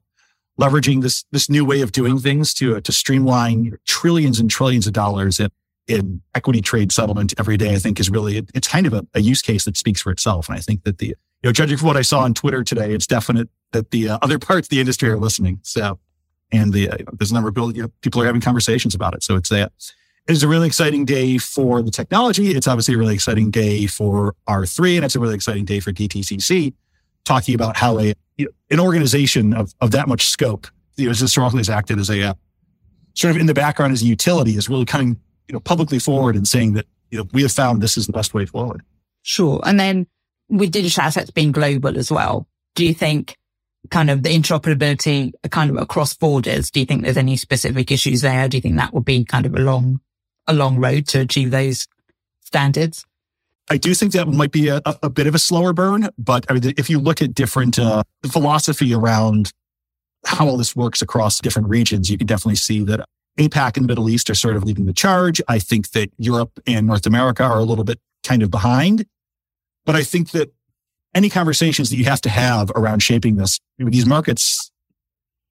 leveraging 0.60 1.02
this 1.02 1.24
this 1.32 1.48
new 1.48 1.64
way 1.64 1.80
of 1.80 1.92
doing 1.92 2.18
things 2.18 2.52
to 2.54 2.80
to 2.80 2.92
streamline 2.92 3.76
trillions 3.86 4.38
and 4.38 4.50
trillions 4.50 4.86
of 4.86 4.92
dollars 4.92 5.40
in, 5.40 5.48
in 5.88 6.20
equity 6.34 6.60
trade 6.60 6.92
settlement 6.92 7.34
every 7.38 7.56
day, 7.56 7.74
I 7.74 7.78
think 7.78 7.98
is 7.98 8.10
really 8.10 8.36
it, 8.38 8.50
it's 8.54 8.68
kind 8.68 8.86
of 8.86 8.92
a, 8.92 9.06
a, 9.14 9.20
use 9.20 9.42
case 9.42 9.64
that 9.64 9.76
speaks 9.76 10.00
for 10.00 10.12
itself. 10.12 10.48
And 10.48 10.56
I 10.56 10.60
think 10.60 10.84
that 10.84 10.98
the 10.98 11.06
you 11.06 11.14
know 11.44 11.52
judging 11.52 11.78
from 11.78 11.88
what 11.88 11.96
I 11.96 12.02
saw 12.02 12.20
on 12.20 12.34
Twitter 12.34 12.62
today, 12.62 12.92
it's 12.92 13.06
definite 13.06 13.48
that 13.72 13.90
the 13.90 14.10
uh, 14.10 14.18
other 14.22 14.38
parts 14.38 14.66
of 14.66 14.70
the 14.70 14.80
industry 14.80 15.08
are 15.08 15.18
listening. 15.18 15.60
So 15.62 15.98
and 16.52 16.72
the 16.72 16.90
uh, 16.90 16.96
there's 17.12 17.30
a 17.30 17.34
number 17.34 17.48
of 17.48 17.54
people, 17.54 17.74
you 17.74 17.82
know, 17.82 17.90
people 18.02 18.20
are 18.22 18.26
having 18.26 18.40
conversations 18.40 18.94
about 18.94 19.14
it. 19.14 19.22
So 19.22 19.36
it's 19.36 19.50
a 19.50 19.70
it's 20.28 20.42
a 20.42 20.48
really 20.48 20.66
exciting 20.66 21.04
day 21.04 21.38
for 21.38 21.82
the 21.82 21.90
technology. 21.90 22.50
It's 22.50 22.68
obviously 22.68 22.94
a 22.94 22.98
really 22.98 23.14
exciting 23.14 23.50
day 23.50 23.86
for 23.86 24.34
R3, 24.48 24.96
and 24.96 25.04
it's 25.04 25.16
a 25.16 25.20
really 25.20 25.34
exciting 25.34 25.64
day 25.64 25.80
for 25.80 25.92
DTCC, 25.92 26.74
talking 27.24 27.54
about 27.54 27.76
how 27.76 27.98
a 27.98 28.14
you 28.40 28.46
know, 28.46 28.52
an 28.70 28.80
organization 28.80 29.54
of, 29.54 29.74
of 29.80 29.90
that 29.92 30.08
much 30.08 30.26
scope, 30.26 30.66
you 30.96 31.06
know, 31.06 31.12
historically 31.12 31.60
has 31.60 31.70
acted 31.70 31.98
as 31.98 32.10
a 32.10 32.22
uh, 32.22 32.34
sort 33.14 33.34
of 33.34 33.40
in 33.40 33.46
the 33.46 33.54
background 33.54 33.92
as 33.92 34.02
a 34.02 34.06
utility, 34.06 34.56
is 34.56 34.68
really 34.68 34.84
coming 34.84 35.18
you 35.48 35.52
know 35.52 35.60
publicly 35.60 35.98
forward 35.98 36.36
and 36.36 36.46
saying 36.46 36.74
that 36.74 36.86
you 37.10 37.18
know 37.18 37.26
we 37.32 37.42
have 37.42 37.52
found 37.52 37.82
this 37.82 37.96
is 37.96 38.06
the 38.06 38.12
best 38.12 38.34
way 38.34 38.46
forward. 38.46 38.82
Sure, 39.22 39.60
and 39.64 39.78
then 39.78 40.06
with 40.48 40.72
digital 40.72 41.02
assets 41.02 41.30
being 41.30 41.52
global 41.52 41.96
as 41.96 42.10
well, 42.10 42.46
do 42.74 42.84
you 42.84 42.94
think 42.94 43.36
kind 43.90 44.10
of 44.10 44.22
the 44.22 44.30
interoperability 44.30 45.32
kind 45.50 45.70
of 45.70 45.76
across 45.76 46.14
borders? 46.14 46.70
Do 46.70 46.80
you 46.80 46.86
think 46.86 47.02
there's 47.02 47.16
any 47.16 47.36
specific 47.36 47.90
issues 47.90 48.20
there? 48.20 48.48
Do 48.48 48.56
you 48.56 48.60
think 48.60 48.76
that 48.76 48.92
would 48.92 49.04
be 49.04 49.24
kind 49.24 49.46
of 49.46 49.54
a 49.54 49.60
long 49.60 50.00
a 50.46 50.54
long 50.54 50.78
road 50.78 51.06
to 51.08 51.20
achieve 51.20 51.50
those 51.50 51.86
standards? 52.40 53.06
I 53.68 53.76
do 53.76 53.94
think 53.94 54.12
that 54.12 54.26
might 54.26 54.52
be 54.52 54.68
a, 54.68 54.80
a 54.84 55.08
bit 55.10 55.26
of 55.26 55.34
a 55.34 55.38
slower 55.38 55.72
burn, 55.72 56.08
but 56.18 56.44
I 56.48 56.54
mean, 56.54 56.74
if 56.76 56.90
you 56.90 56.98
look 56.98 57.22
at 57.22 57.34
different 57.34 57.78
uh, 57.78 58.02
philosophy 58.26 58.92
around 58.92 59.52
how 60.24 60.48
all 60.48 60.56
this 60.56 60.74
works 60.74 61.02
across 61.02 61.40
different 61.40 61.68
regions, 61.68 62.10
you 62.10 62.18
can 62.18 62.26
definitely 62.26 62.56
see 62.56 62.82
that 62.84 63.04
APAC 63.38 63.76
and 63.76 63.84
the 63.84 63.88
Middle 63.88 64.10
East 64.10 64.28
are 64.28 64.34
sort 64.34 64.56
of 64.56 64.64
leading 64.64 64.86
the 64.86 64.92
charge. 64.92 65.40
I 65.48 65.58
think 65.58 65.90
that 65.92 66.10
Europe 66.18 66.58
and 66.66 66.86
North 66.86 67.06
America 67.06 67.44
are 67.44 67.58
a 67.58 67.64
little 67.64 67.84
bit 67.84 68.00
kind 68.24 68.42
of 68.42 68.50
behind, 68.50 69.06
but 69.86 69.94
I 69.94 70.02
think 70.02 70.30
that 70.32 70.52
any 71.14 71.28
conversations 71.28 71.90
that 71.90 71.96
you 71.96 72.04
have 72.04 72.20
to 72.22 72.28
have 72.28 72.70
around 72.74 73.02
shaping 73.02 73.36
this, 73.36 73.58
these 73.78 74.06
markets 74.06 74.70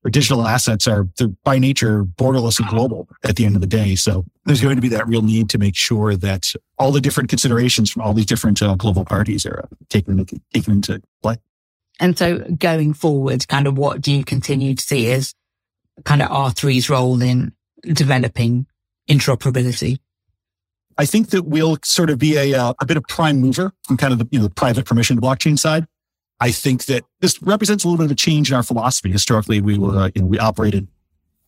or 0.04 0.10
digital 0.10 0.48
assets 0.48 0.88
are 0.88 1.08
by 1.44 1.60
nature 1.60 2.04
borderless 2.04 2.60
and 2.60 2.70
global 2.70 3.08
at 3.24 3.36
the 3.36 3.46
end 3.46 3.56
of 3.56 3.62
the 3.62 3.68
day. 3.68 3.96
So 3.96 4.26
there's 4.46 4.62
going 4.62 4.78
to 4.78 4.82
be 4.82 4.90
that 4.90 5.08
real 5.08 5.22
need 5.22 5.50
to 5.50 5.58
make 5.58 5.76
sure 5.76 6.16
that 6.16 6.54
all 6.78 6.92
the 6.92 7.02
different 7.02 7.30
considerations 7.30 7.92
from 7.92 8.04
all 8.04 8.14
these 8.14 8.26
different 8.26 8.62
uh, 8.62 8.76
global 8.76 9.04
parties 9.04 9.46
are 9.46 9.60
uh, 9.60 9.76
taken, 9.90 10.20
into, 10.20 10.40
taken 10.54 10.74
into 10.74 11.02
play. 11.22 11.38
And 12.00 12.18
so 12.18 12.40
going 12.58 12.94
forward, 12.94 13.46
kind 13.48 13.68
of 13.68 13.78
what 13.78 14.02
do 14.02 14.14
you 14.14 14.24
continue 14.24 14.74
to 14.74 14.82
see 14.82 15.12
as 15.12 15.36
kind 16.06 16.22
of 16.22 16.30
R3's 16.30 16.90
role 16.90 17.22
in 17.22 17.54
developing 17.84 18.68
interoperability? 19.10 20.00
I 20.98 21.06
think 21.06 21.30
that 21.30 21.44
we'll 21.44 21.78
sort 21.84 22.10
of 22.10 22.20
be 22.20 22.36
a, 22.38 22.54
uh, 22.54 22.74
a 22.82 22.86
bit 22.86 22.98
of 22.98 23.04
prime 23.04 23.40
mover 23.40 23.74
from 23.84 23.98
kind 23.98 24.14
of 24.14 24.20
the, 24.20 24.28
you 24.32 24.40
know, 24.40 24.48
the 24.48 24.54
private 24.54 24.86
permission 24.86 25.20
blockchain 25.20 25.58
side. 25.58 25.88
I 26.40 26.52
think 26.52 26.86
that 26.86 27.04
this 27.20 27.42
represents 27.42 27.84
a 27.84 27.88
little 27.88 27.98
bit 27.98 28.06
of 28.06 28.12
a 28.12 28.16
change 28.16 28.50
in 28.50 28.56
our 28.56 28.64
philosophy. 28.64 29.12
Historically, 29.12 29.60
we 29.62 29.78
were, 29.78 29.98
uh, 29.98 30.10
you 30.16 30.22
know, 30.22 30.28
we 30.28 30.40
operated 30.40 30.88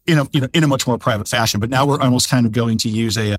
in 0.05 0.17
a, 0.19 0.27
you 0.31 0.41
know, 0.41 0.47
in 0.53 0.63
a 0.63 0.67
much 0.67 0.85
more 0.85 0.97
private 0.97 1.27
fashion, 1.27 1.59
but 1.59 1.69
now 1.69 1.85
we're 1.85 2.01
almost 2.01 2.29
kind 2.29 2.45
of 2.45 2.51
going 2.51 2.77
to 2.79 2.89
use 2.89 3.17
a, 3.17 3.37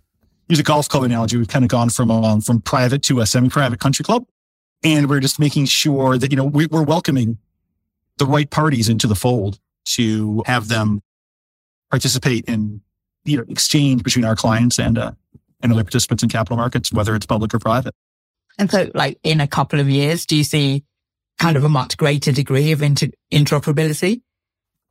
use 0.48 0.58
a 0.58 0.62
golf 0.62 0.88
club 0.88 1.02
analogy. 1.02 1.36
We've 1.36 1.48
kind 1.48 1.64
of 1.64 1.68
gone 1.68 1.90
from, 1.90 2.10
um, 2.10 2.40
from 2.40 2.60
private 2.60 3.02
to 3.04 3.20
a 3.20 3.26
semi-private 3.26 3.80
country 3.80 4.04
club. 4.04 4.24
And 4.82 5.08
we're 5.08 5.20
just 5.20 5.38
making 5.38 5.66
sure 5.66 6.18
that, 6.18 6.30
you 6.30 6.36
know, 6.36 6.44
we, 6.44 6.66
we're 6.66 6.82
welcoming 6.82 7.38
the 8.18 8.26
right 8.26 8.48
parties 8.48 8.88
into 8.88 9.06
the 9.06 9.14
fold 9.14 9.58
to 9.84 10.42
have 10.46 10.68
them 10.68 11.02
participate 11.90 12.44
in, 12.46 12.80
you 13.24 13.36
know, 13.36 13.44
exchange 13.48 14.02
between 14.02 14.24
our 14.24 14.36
clients 14.36 14.78
and, 14.78 14.96
uh, 14.98 15.12
and 15.60 15.72
other 15.72 15.84
participants 15.84 16.22
in 16.22 16.28
capital 16.28 16.56
markets, 16.56 16.92
whether 16.92 17.14
it's 17.14 17.26
public 17.26 17.54
or 17.54 17.58
private. 17.58 17.94
And 18.58 18.70
so 18.70 18.90
like 18.94 19.18
in 19.22 19.40
a 19.40 19.46
couple 19.46 19.80
of 19.80 19.88
years, 19.88 20.26
do 20.26 20.36
you 20.36 20.44
see 20.44 20.84
kind 21.42 21.57
of 21.57 21.64
a 21.64 21.68
much 21.68 21.96
greater 21.96 22.31
degree 22.31 22.70
of 22.70 22.83
inter- 22.83 23.09
interoperability? 23.33 24.22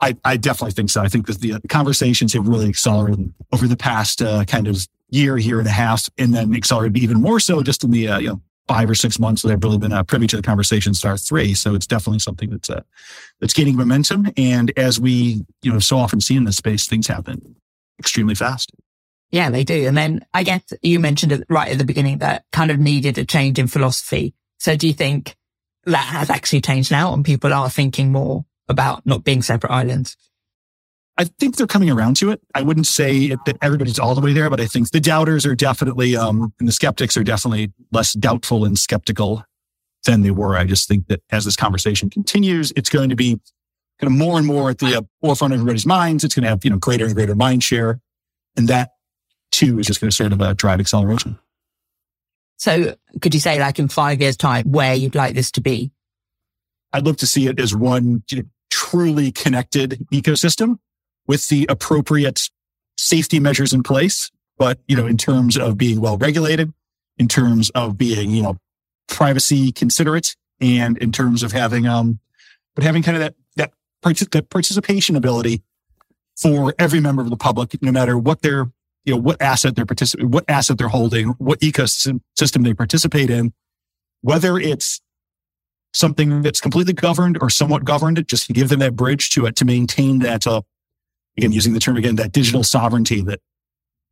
I, 0.01 0.17
I, 0.25 0.35
definitely 0.35 0.73
think 0.73 0.89
so. 0.89 1.01
I 1.01 1.07
think 1.07 1.27
that 1.27 1.39
the 1.39 1.61
conversations 1.69 2.33
have 2.33 2.45
really 2.45 2.67
accelerated 2.67 3.33
over 3.53 3.67
the 3.67 3.77
past 3.77 4.21
uh, 4.21 4.43
kind 4.43 4.67
of 4.67 4.85
year, 5.09 5.37
year 5.37 5.59
and 5.59 5.67
a 5.67 5.71
half, 5.71 6.09
and 6.17 6.33
then 6.33 6.53
accelerated 6.53 6.97
even 6.97 7.21
more 7.21 7.39
so 7.39 7.63
just 7.63 7.85
in 7.85 7.91
the 7.91 8.09
uh, 8.09 8.19
you 8.19 8.27
know 8.27 8.41
five 8.67 8.89
or 8.89 8.95
six 8.95 9.17
months 9.17 9.43
that 9.43 9.51
I've 9.51 9.63
really 9.63 9.77
been 9.77 9.93
uh, 9.93 10.03
privy 10.03 10.27
to 10.27 10.35
the 10.35 10.41
conversation 10.41 10.93
star 10.93 11.17
three. 11.17 11.53
So 11.53 11.73
it's 11.73 11.87
definitely 11.87 12.19
something 12.19 12.49
that's 12.49 12.69
uh, 12.69 12.81
that's 13.39 13.53
gaining 13.53 13.77
momentum. 13.77 14.27
And 14.35 14.73
as 14.75 14.99
we 14.99 15.45
you 15.61 15.71
know 15.71 15.79
so 15.79 15.97
often 15.97 16.19
see 16.19 16.35
in 16.35 16.43
this 16.43 16.57
space, 16.57 16.85
things 16.85 17.07
happen 17.07 17.55
extremely 17.97 18.35
fast. 18.35 18.71
Yeah, 19.29 19.49
they 19.51 19.63
do. 19.63 19.87
And 19.87 19.95
then 19.95 20.25
I 20.33 20.43
guess 20.43 20.63
you 20.81 20.99
mentioned 20.99 21.31
it 21.31 21.43
right 21.47 21.71
at 21.71 21.77
the 21.77 21.85
beginning 21.85 22.17
that 22.17 22.43
kind 22.51 22.71
of 22.71 22.79
needed 22.79 23.17
a 23.17 23.23
change 23.23 23.57
in 23.57 23.67
philosophy. 23.67 24.33
So 24.57 24.75
do 24.75 24.87
you 24.87 24.93
think 24.93 25.35
that 25.85 26.05
has 26.05 26.29
actually 26.29 26.61
changed 26.61 26.91
now 26.91 27.13
and 27.13 27.25
people 27.25 27.53
are 27.53 27.69
thinking 27.69 28.11
more 28.11 28.45
about 28.67 29.05
not 29.05 29.23
being 29.23 29.41
separate 29.41 29.71
islands? 29.71 30.17
I 31.17 31.25
think 31.25 31.55
they're 31.55 31.67
coming 31.67 31.89
around 31.89 32.15
to 32.17 32.31
it. 32.31 32.41
I 32.55 32.61
wouldn't 32.61 32.87
say 32.87 33.29
that 33.45 33.57
everybody's 33.61 33.99
all 33.99 34.15
the 34.15 34.21
way 34.21 34.33
there, 34.33 34.49
but 34.49 34.61
I 34.61 34.65
think 34.65 34.91
the 34.91 34.99
doubters 34.99 35.45
are 35.45 35.55
definitely, 35.55 36.15
um, 36.15 36.53
and 36.59 36.67
the 36.67 36.71
skeptics 36.71 37.17
are 37.17 37.23
definitely 37.23 37.73
less 37.91 38.13
doubtful 38.13 38.65
and 38.65 38.77
skeptical 38.77 39.43
than 40.05 40.21
they 40.21 40.31
were. 40.31 40.55
I 40.55 40.63
just 40.63 40.87
think 40.87 41.07
that 41.07 41.21
as 41.29 41.45
this 41.45 41.55
conversation 41.55 42.09
continues, 42.09 42.71
it's 42.75 42.89
going 42.89 43.09
to 43.09 43.15
be 43.15 43.39
kind 43.99 44.11
of 44.11 44.17
more 44.17 44.37
and 44.37 44.47
more 44.47 44.71
at 44.71 44.79
the 44.79 44.97
uh, 44.97 45.01
forefront 45.21 45.53
of 45.53 45.59
everybody's 45.59 45.85
minds. 45.85 46.23
It's 46.23 46.33
going 46.33 46.43
to 46.43 46.49
have, 46.49 46.63
you 46.63 46.71
know, 46.71 46.77
greater 46.77 47.05
and 47.05 47.13
greater 47.13 47.35
mind 47.35 47.63
share. 47.63 47.99
And 48.57 48.67
that 48.67 48.91
too 49.51 49.79
is 49.79 49.87
just 49.87 50.01
going 50.01 50.09
to 50.09 50.15
sort 50.15 50.33
of 50.33 50.41
uh, 50.41 50.53
drive 50.53 50.79
acceleration. 50.79 51.37
So 52.61 52.93
could 53.21 53.33
you 53.33 53.39
say 53.39 53.59
like 53.59 53.79
in 53.79 53.87
five 53.87 54.21
years 54.21 54.37
time 54.37 54.71
where 54.71 54.93
you'd 54.93 55.15
like 55.15 55.33
this 55.33 55.49
to 55.53 55.61
be? 55.61 55.89
I'd 56.93 57.07
love 57.07 57.17
to 57.17 57.25
see 57.25 57.47
it 57.47 57.59
as 57.59 57.75
one 57.75 58.23
truly 58.69 59.31
connected 59.31 60.05
ecosystem 60.13 60.77
with 61.25 61.47
the 61.47 61.65
appropriate 61.69 62.49
safety 62.99 63.39
measures 63.39 63.73
in 63.73 63.81
place. 63.81 64.29
But, 64.59 64.77
you 64.87 64.95
know, 64.95 65.07
in 65.07 65.17
terms 65.17 65.57
of 65.57 65.75
being 65.75 66.01
well 66.01 66.19
regulated, 66.19 66.71
in 67.17 67.27
terms 67.27 67.71
of 67.71 67.97
being, 67.97 68.29
you 68.29 68.43
know, 68.43 68.57
privacy 69.07 69.71
considerate 69.71 70.35
and 70.59 70.99
in 70.99 71.11
terms 71.11 71.41
of 71.41 71.53
having, 71.53 71.87
um, 71.87 72.19
but 72.75 72.83
having 72.83 73.01
kind 73.01 73.17
of 73.17 73.21
that, 73.21 73.33
that, 73.55 73.71
that 74.29 74.49
participation 74.51 75.15
ability 75.15 75.63
for 76.37 76.75
every 76.77 76.99
member 76.99 77.23
of 77.23 77.31
the 77.31 77.37
public, 77.37 77.81
no 77.81 77.91
matter 77.91 78.19
what 78.19 78.43
their 78.43 78.69
you 79.05 79.13
know, 79.13 79.19
what 79.19 79.41
asset 79.41 79.75
they're 79.75 79.85
participating, 79.85 80.31
what 80.31 80.45
asset 80.47 80.77
they're 80.77 80.87
holding, 80.87 81.29
what 81.39 81.59
ecosystem 81.59 82.21
system 82.37 82.63
they 82.63 82.73
participate 82.73 83.29
in, 83.29 83.53
whether 84.21 84.57
it's 84.57 85.01
something 85.93 86.41
that's 86.41 86.61
completely 86.61 86.93
governed 86.93 87.37
or 87.41 87.49
somewhat 87.49 87.83
governed, 87.83 88.25
just 88.27 88.47
to 88.47 88.53
give 88.53 88.69
them 88.69 88.79
that 88.79 88.95
bridge 88.95 89.29
to 89.31 89.45
it, 89.45 89.55
to 89.57 89.65
maintain 89.65 90.19
that, 90.19 90.47
uh, 90.47 90.61
again, 91.37 91.51
using 91.51 91.73
the 91.73 91.79
term 91.79 91.97
again, 91.97 92.15
that 92.15 92.31
digital 92.31 92.63
sovereignty 92.63 93.21
that 93.21 93.41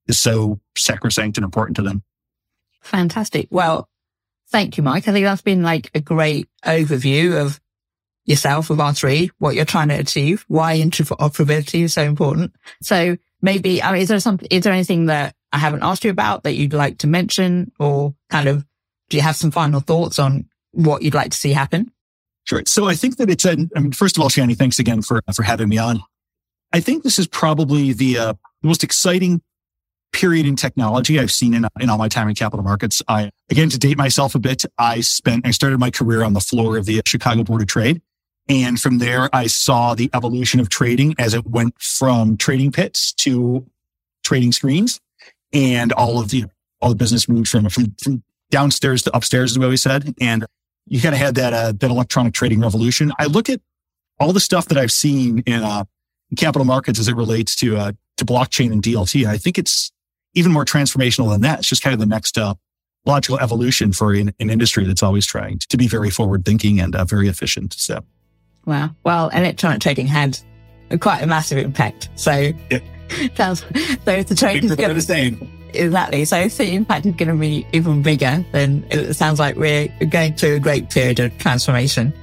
is 0.08 0.20
so 0.20 0.60
sacrosanct 0.76 1.38
and 1.38 1.46
important 1.46 1.76
to 1.78 1.82
them. 1.82 2.04
Fantastic. 2.82 3.48
Well, 3.52 3.88
thank 4.50 4.78
you, 4.78 4.84
Mike. 4.84 5.08
I 5.08 5.12
think 5.12 5.26
that's 5.26 5.42
been 5.42 5.64
like 5.64 5.92
a 5.94 6.02
great 6.02 6.50
overview 6.66 7.40
of 7.40 7.60
yourself 8.26 8.70
of 8.70 8.78
R3, 8.78 9.32
what 9.40 9.56
you're 9.56 9.66
trying 9.66 9.90
to 9.90 9.96
achieve, 9.96 10.46
why 10.48 10.78
interoperability 10.78 11.84
is 11.84 11.94
so 11.94 12.04
important. 12.04 12.54
So 12.82 13.18
maybe, 13.42 13.82
I 13.82 13.92
mean, 13.92 14.02
is 14.02 14.08
there 14.10 14.20
something, 14.20 14.48
is 14.52 14.64
there 14.64 14.74
anything 14.74 15.08
that 15.08 15.36
I 15.52 15.58
haven't 15.58 15.84
asked 15.84 16.04
you 16.04 16.12
about 16.12 16.44
that 16.44 16.54
you'd 16.54 16.74
like 16.74 17.00
to 17.00 17.08
mention 17.08 17.72
or 17.80 18.16
kind 18.30 18.48
of, 18.48 18.66
do 19.10 19.18
you 19.18 19.24
have 19.24 19.36
some 19.36 19.52
final 19.52 19.80
thoughts 19.80 20.20
on 20.20 20.48
what 20.72 21.02
you'd 21.02 21.16
like 21.16 21.32
to 21.32 21.38
see 21.38 21.54
happen? 21.54 21.92
Sure. 22.46 22.64
So 22.66 22.88
I 22.88 22.96
think 22.96 23.18
that 23.18 23.30
it's, 23.30 23.46
a, 23.46 23.58
I 23.76 23.80
mean, 23.80 23.92
first 23.92 24.18
of 24.18 24.24
all, 24.24 24.30
Shani, 24.30 24.58
thanks 24.58 24.80
again 24.80 25.02
for, 25.02 25.22
for 25.34 25.44
having 25.44 25.70
me 25.70 25.78
on. 25.78 26.02
I 26.72 26.80
think 26.80 27.04
this 27.04 27.18
is 27.18 27.28
probably 27.28 27.94
the, 27.94 28.18
uh, 28.18 28.34
the 28.62 28.68
most 28.68 28.84
exciting 28.84 29.42
period 30.12 30.46
in 30.46 30.56
technology 30.56 31.20
I've 31.20 31.32
seen 31.32 31.54
in, 31.54 31.68
in 31.80 31.90
all 31.90 31.98
my 31.98 32.08
time 32.08 32.28
in 32.30 32.36
capital 32.36 32.64
markets. 32.64 33.02
I, 33.08 33.32
again, 33.50 33.70
to 33.70 33.78
date 33.78 33.98
myself 33.98 34.36
a 34.36 34.40
bit, 34.40 34.66
I 34.78 35.02
spent, 35.02 35.46
I 35.46 35.52
started 35.52 35.80
my 35.80 35.92
career 35.92 36.24
on 36.24 36.34
the 36.34 36.40
floor 36.40 36.78
of 36.78 36.86
the 36.86 37.02
Chicago 37.06 37.44
Board 37.44 37.62
of 37.62 37.68
Trade. 37.68 38.02
And 38.50 38.82
from 38.82 38.98
there, 38.98 39.30
I 39.32 39.46
saw 39.46 39.94
the 39.94 40.10
evolution 40.14 40.60
of 40.60 40.70
trading 40.70 41.16
as 41.20 41.36
it 41.36 41.46
went 41.46 41.80
from 41.80 42.36
trading 42.36 42.72
pits 42.72 43.14
to 43.14 43.66
trading 44.24 44.52
screens 44.52 45.00
and 45.54 45.94
all 45.94 46.20
of 46.20 46.30
the, 46.30 46.46
all 46.82 46.90
the 46.90 46.96
business 46.96 47.30
moved 47.30 47.48
from, 47.50 47.70
from, 47.70 47.96
from 48.04 48.24
downstairs 48.50 49.04
to 49.04 49.16
upstairs, 49.16 49.52
is 49.52 49.60
what 49.60 49.70
we 49.70 49.78
said. 49.78 50.16
And 50.20 50.46
you 50.88 51.00
kind 51.00 51.14
of 51.14 51.22
had 51.22 51.36
that, 51.36 51.54
uh, 51.54 51.74
that 51.74 51.92
electronic 51.92 52.34
trading 52.34 52.60
revolution. 52.60 53.12
I 53.20 53.26
look 53.26 53.50
at 53.50 53.62
all 54.20 54.34
the 54.34 54.40
stuff 54.40 54.68
that 54.70 54.78
I've 54.78 54.92
seen 54.92 55.40
in, 55.46 55.62
uh, 55.62 55.84
in 56.32 56.36
capital 56.36 56.66
markets 56.66 57.00
as 57.00 57.08
it 57.08 57.16
relates 57.16 57.56
to, 57.58 57.78
uh, 57.78 57.92
to 58.18 58.26
blockchain 58.26 58.72
and 58.72 58.82
DLT. 58.82 59.26
I 59.26 59.38
think 59.38 59.60
it's 59.60 59.92
even 60.34 60.52
more 60.52 60.66
transformational 60.66 61.30
than 61.30 61.42
that. 61.42 61.60
It's 61.60 61.70
just 61.70 61.84
kind 61.84 61.94
of 61.94 62.00
the 62.00 62.06
next 62.08 62.38
uh, 62.38 62.56
logical 63.06 63.40
evolution 63.40 63.92
for 63.94 64.14
an, 64.14 64.34
an, 64.40 64.50
industry 64.50 64.86
that's 64.86 65.04
always 65.04 65.26
trying 65.26 65.60
to 65.70 65.78
be 65.78 65.88
very 65.88 66.10
forward 66.10 66.46
thinking 66.46 66.80
and 66.80 66.96
uh, 66.96 67.06
very 67.06 67.28
efficient. 67.28 67.74
So, 67.74 68.04
wow. 68.70 68.92
Well, 69.04 69.30
electronic 69.30 69.82
trading 69.82 70.08
had 70.08 70.40
quite 71.00 71.22
a 71.22 71.28
massive 71.28 71.58
impact. 71.58 72.10
So, 72.16 72.52
yeah. 72.72 72.80
sounds, 73.36 73.60
so 74.06 74.24
the 74.24 74.36
trade 74.36 74.64
is 74.64 74.76
going 74.76 74.96
to 74.96 75.02
same. 75.02 75.52
Exactly. 75.74 76.26
So 76.26 76.38
if 76.38 76.58
the 76.58 76.74
impact 76.74 77.06
is 77.06 77.16
going 77.16 77.30
to 77.30 77.36
be 77.36 77.66
even 77.74 78.02
bigger, 78.02 78.44
then 78.52 78.86
it 78.90 79.14
sounds 79.14 79.40
like 79.40 79.56
we're 79.56 79.88
going 80.10 80.34
through 80.34 80.56
a 80.56 80.60
great 80.60 80.90
period 80.90 81.20
of 81.20 81.38
transformation. 81.38 82.14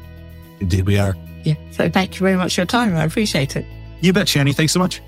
Indeed, 0.60 0.86
we 0.86 0.98
are. 0.98 1.16
Yeah. 1.44 1.54
So 1.70 1.88
thank 1.88 2.14
you 2.14 2.20
very 2.20 2.36
much 2.36 2.54
for 2.54 2.62
your 2.62 2.66
time. 2.66 2.96
I 2.96 3.04
appreciate 3.04 3.56
it. 3.56 3.64
You 4.00 4.12
bet, 4.12 4.26
Shani. 4.26 4.54
Thanks 4.54 4.72
so 4.72 4.80
much. 4.80 5.00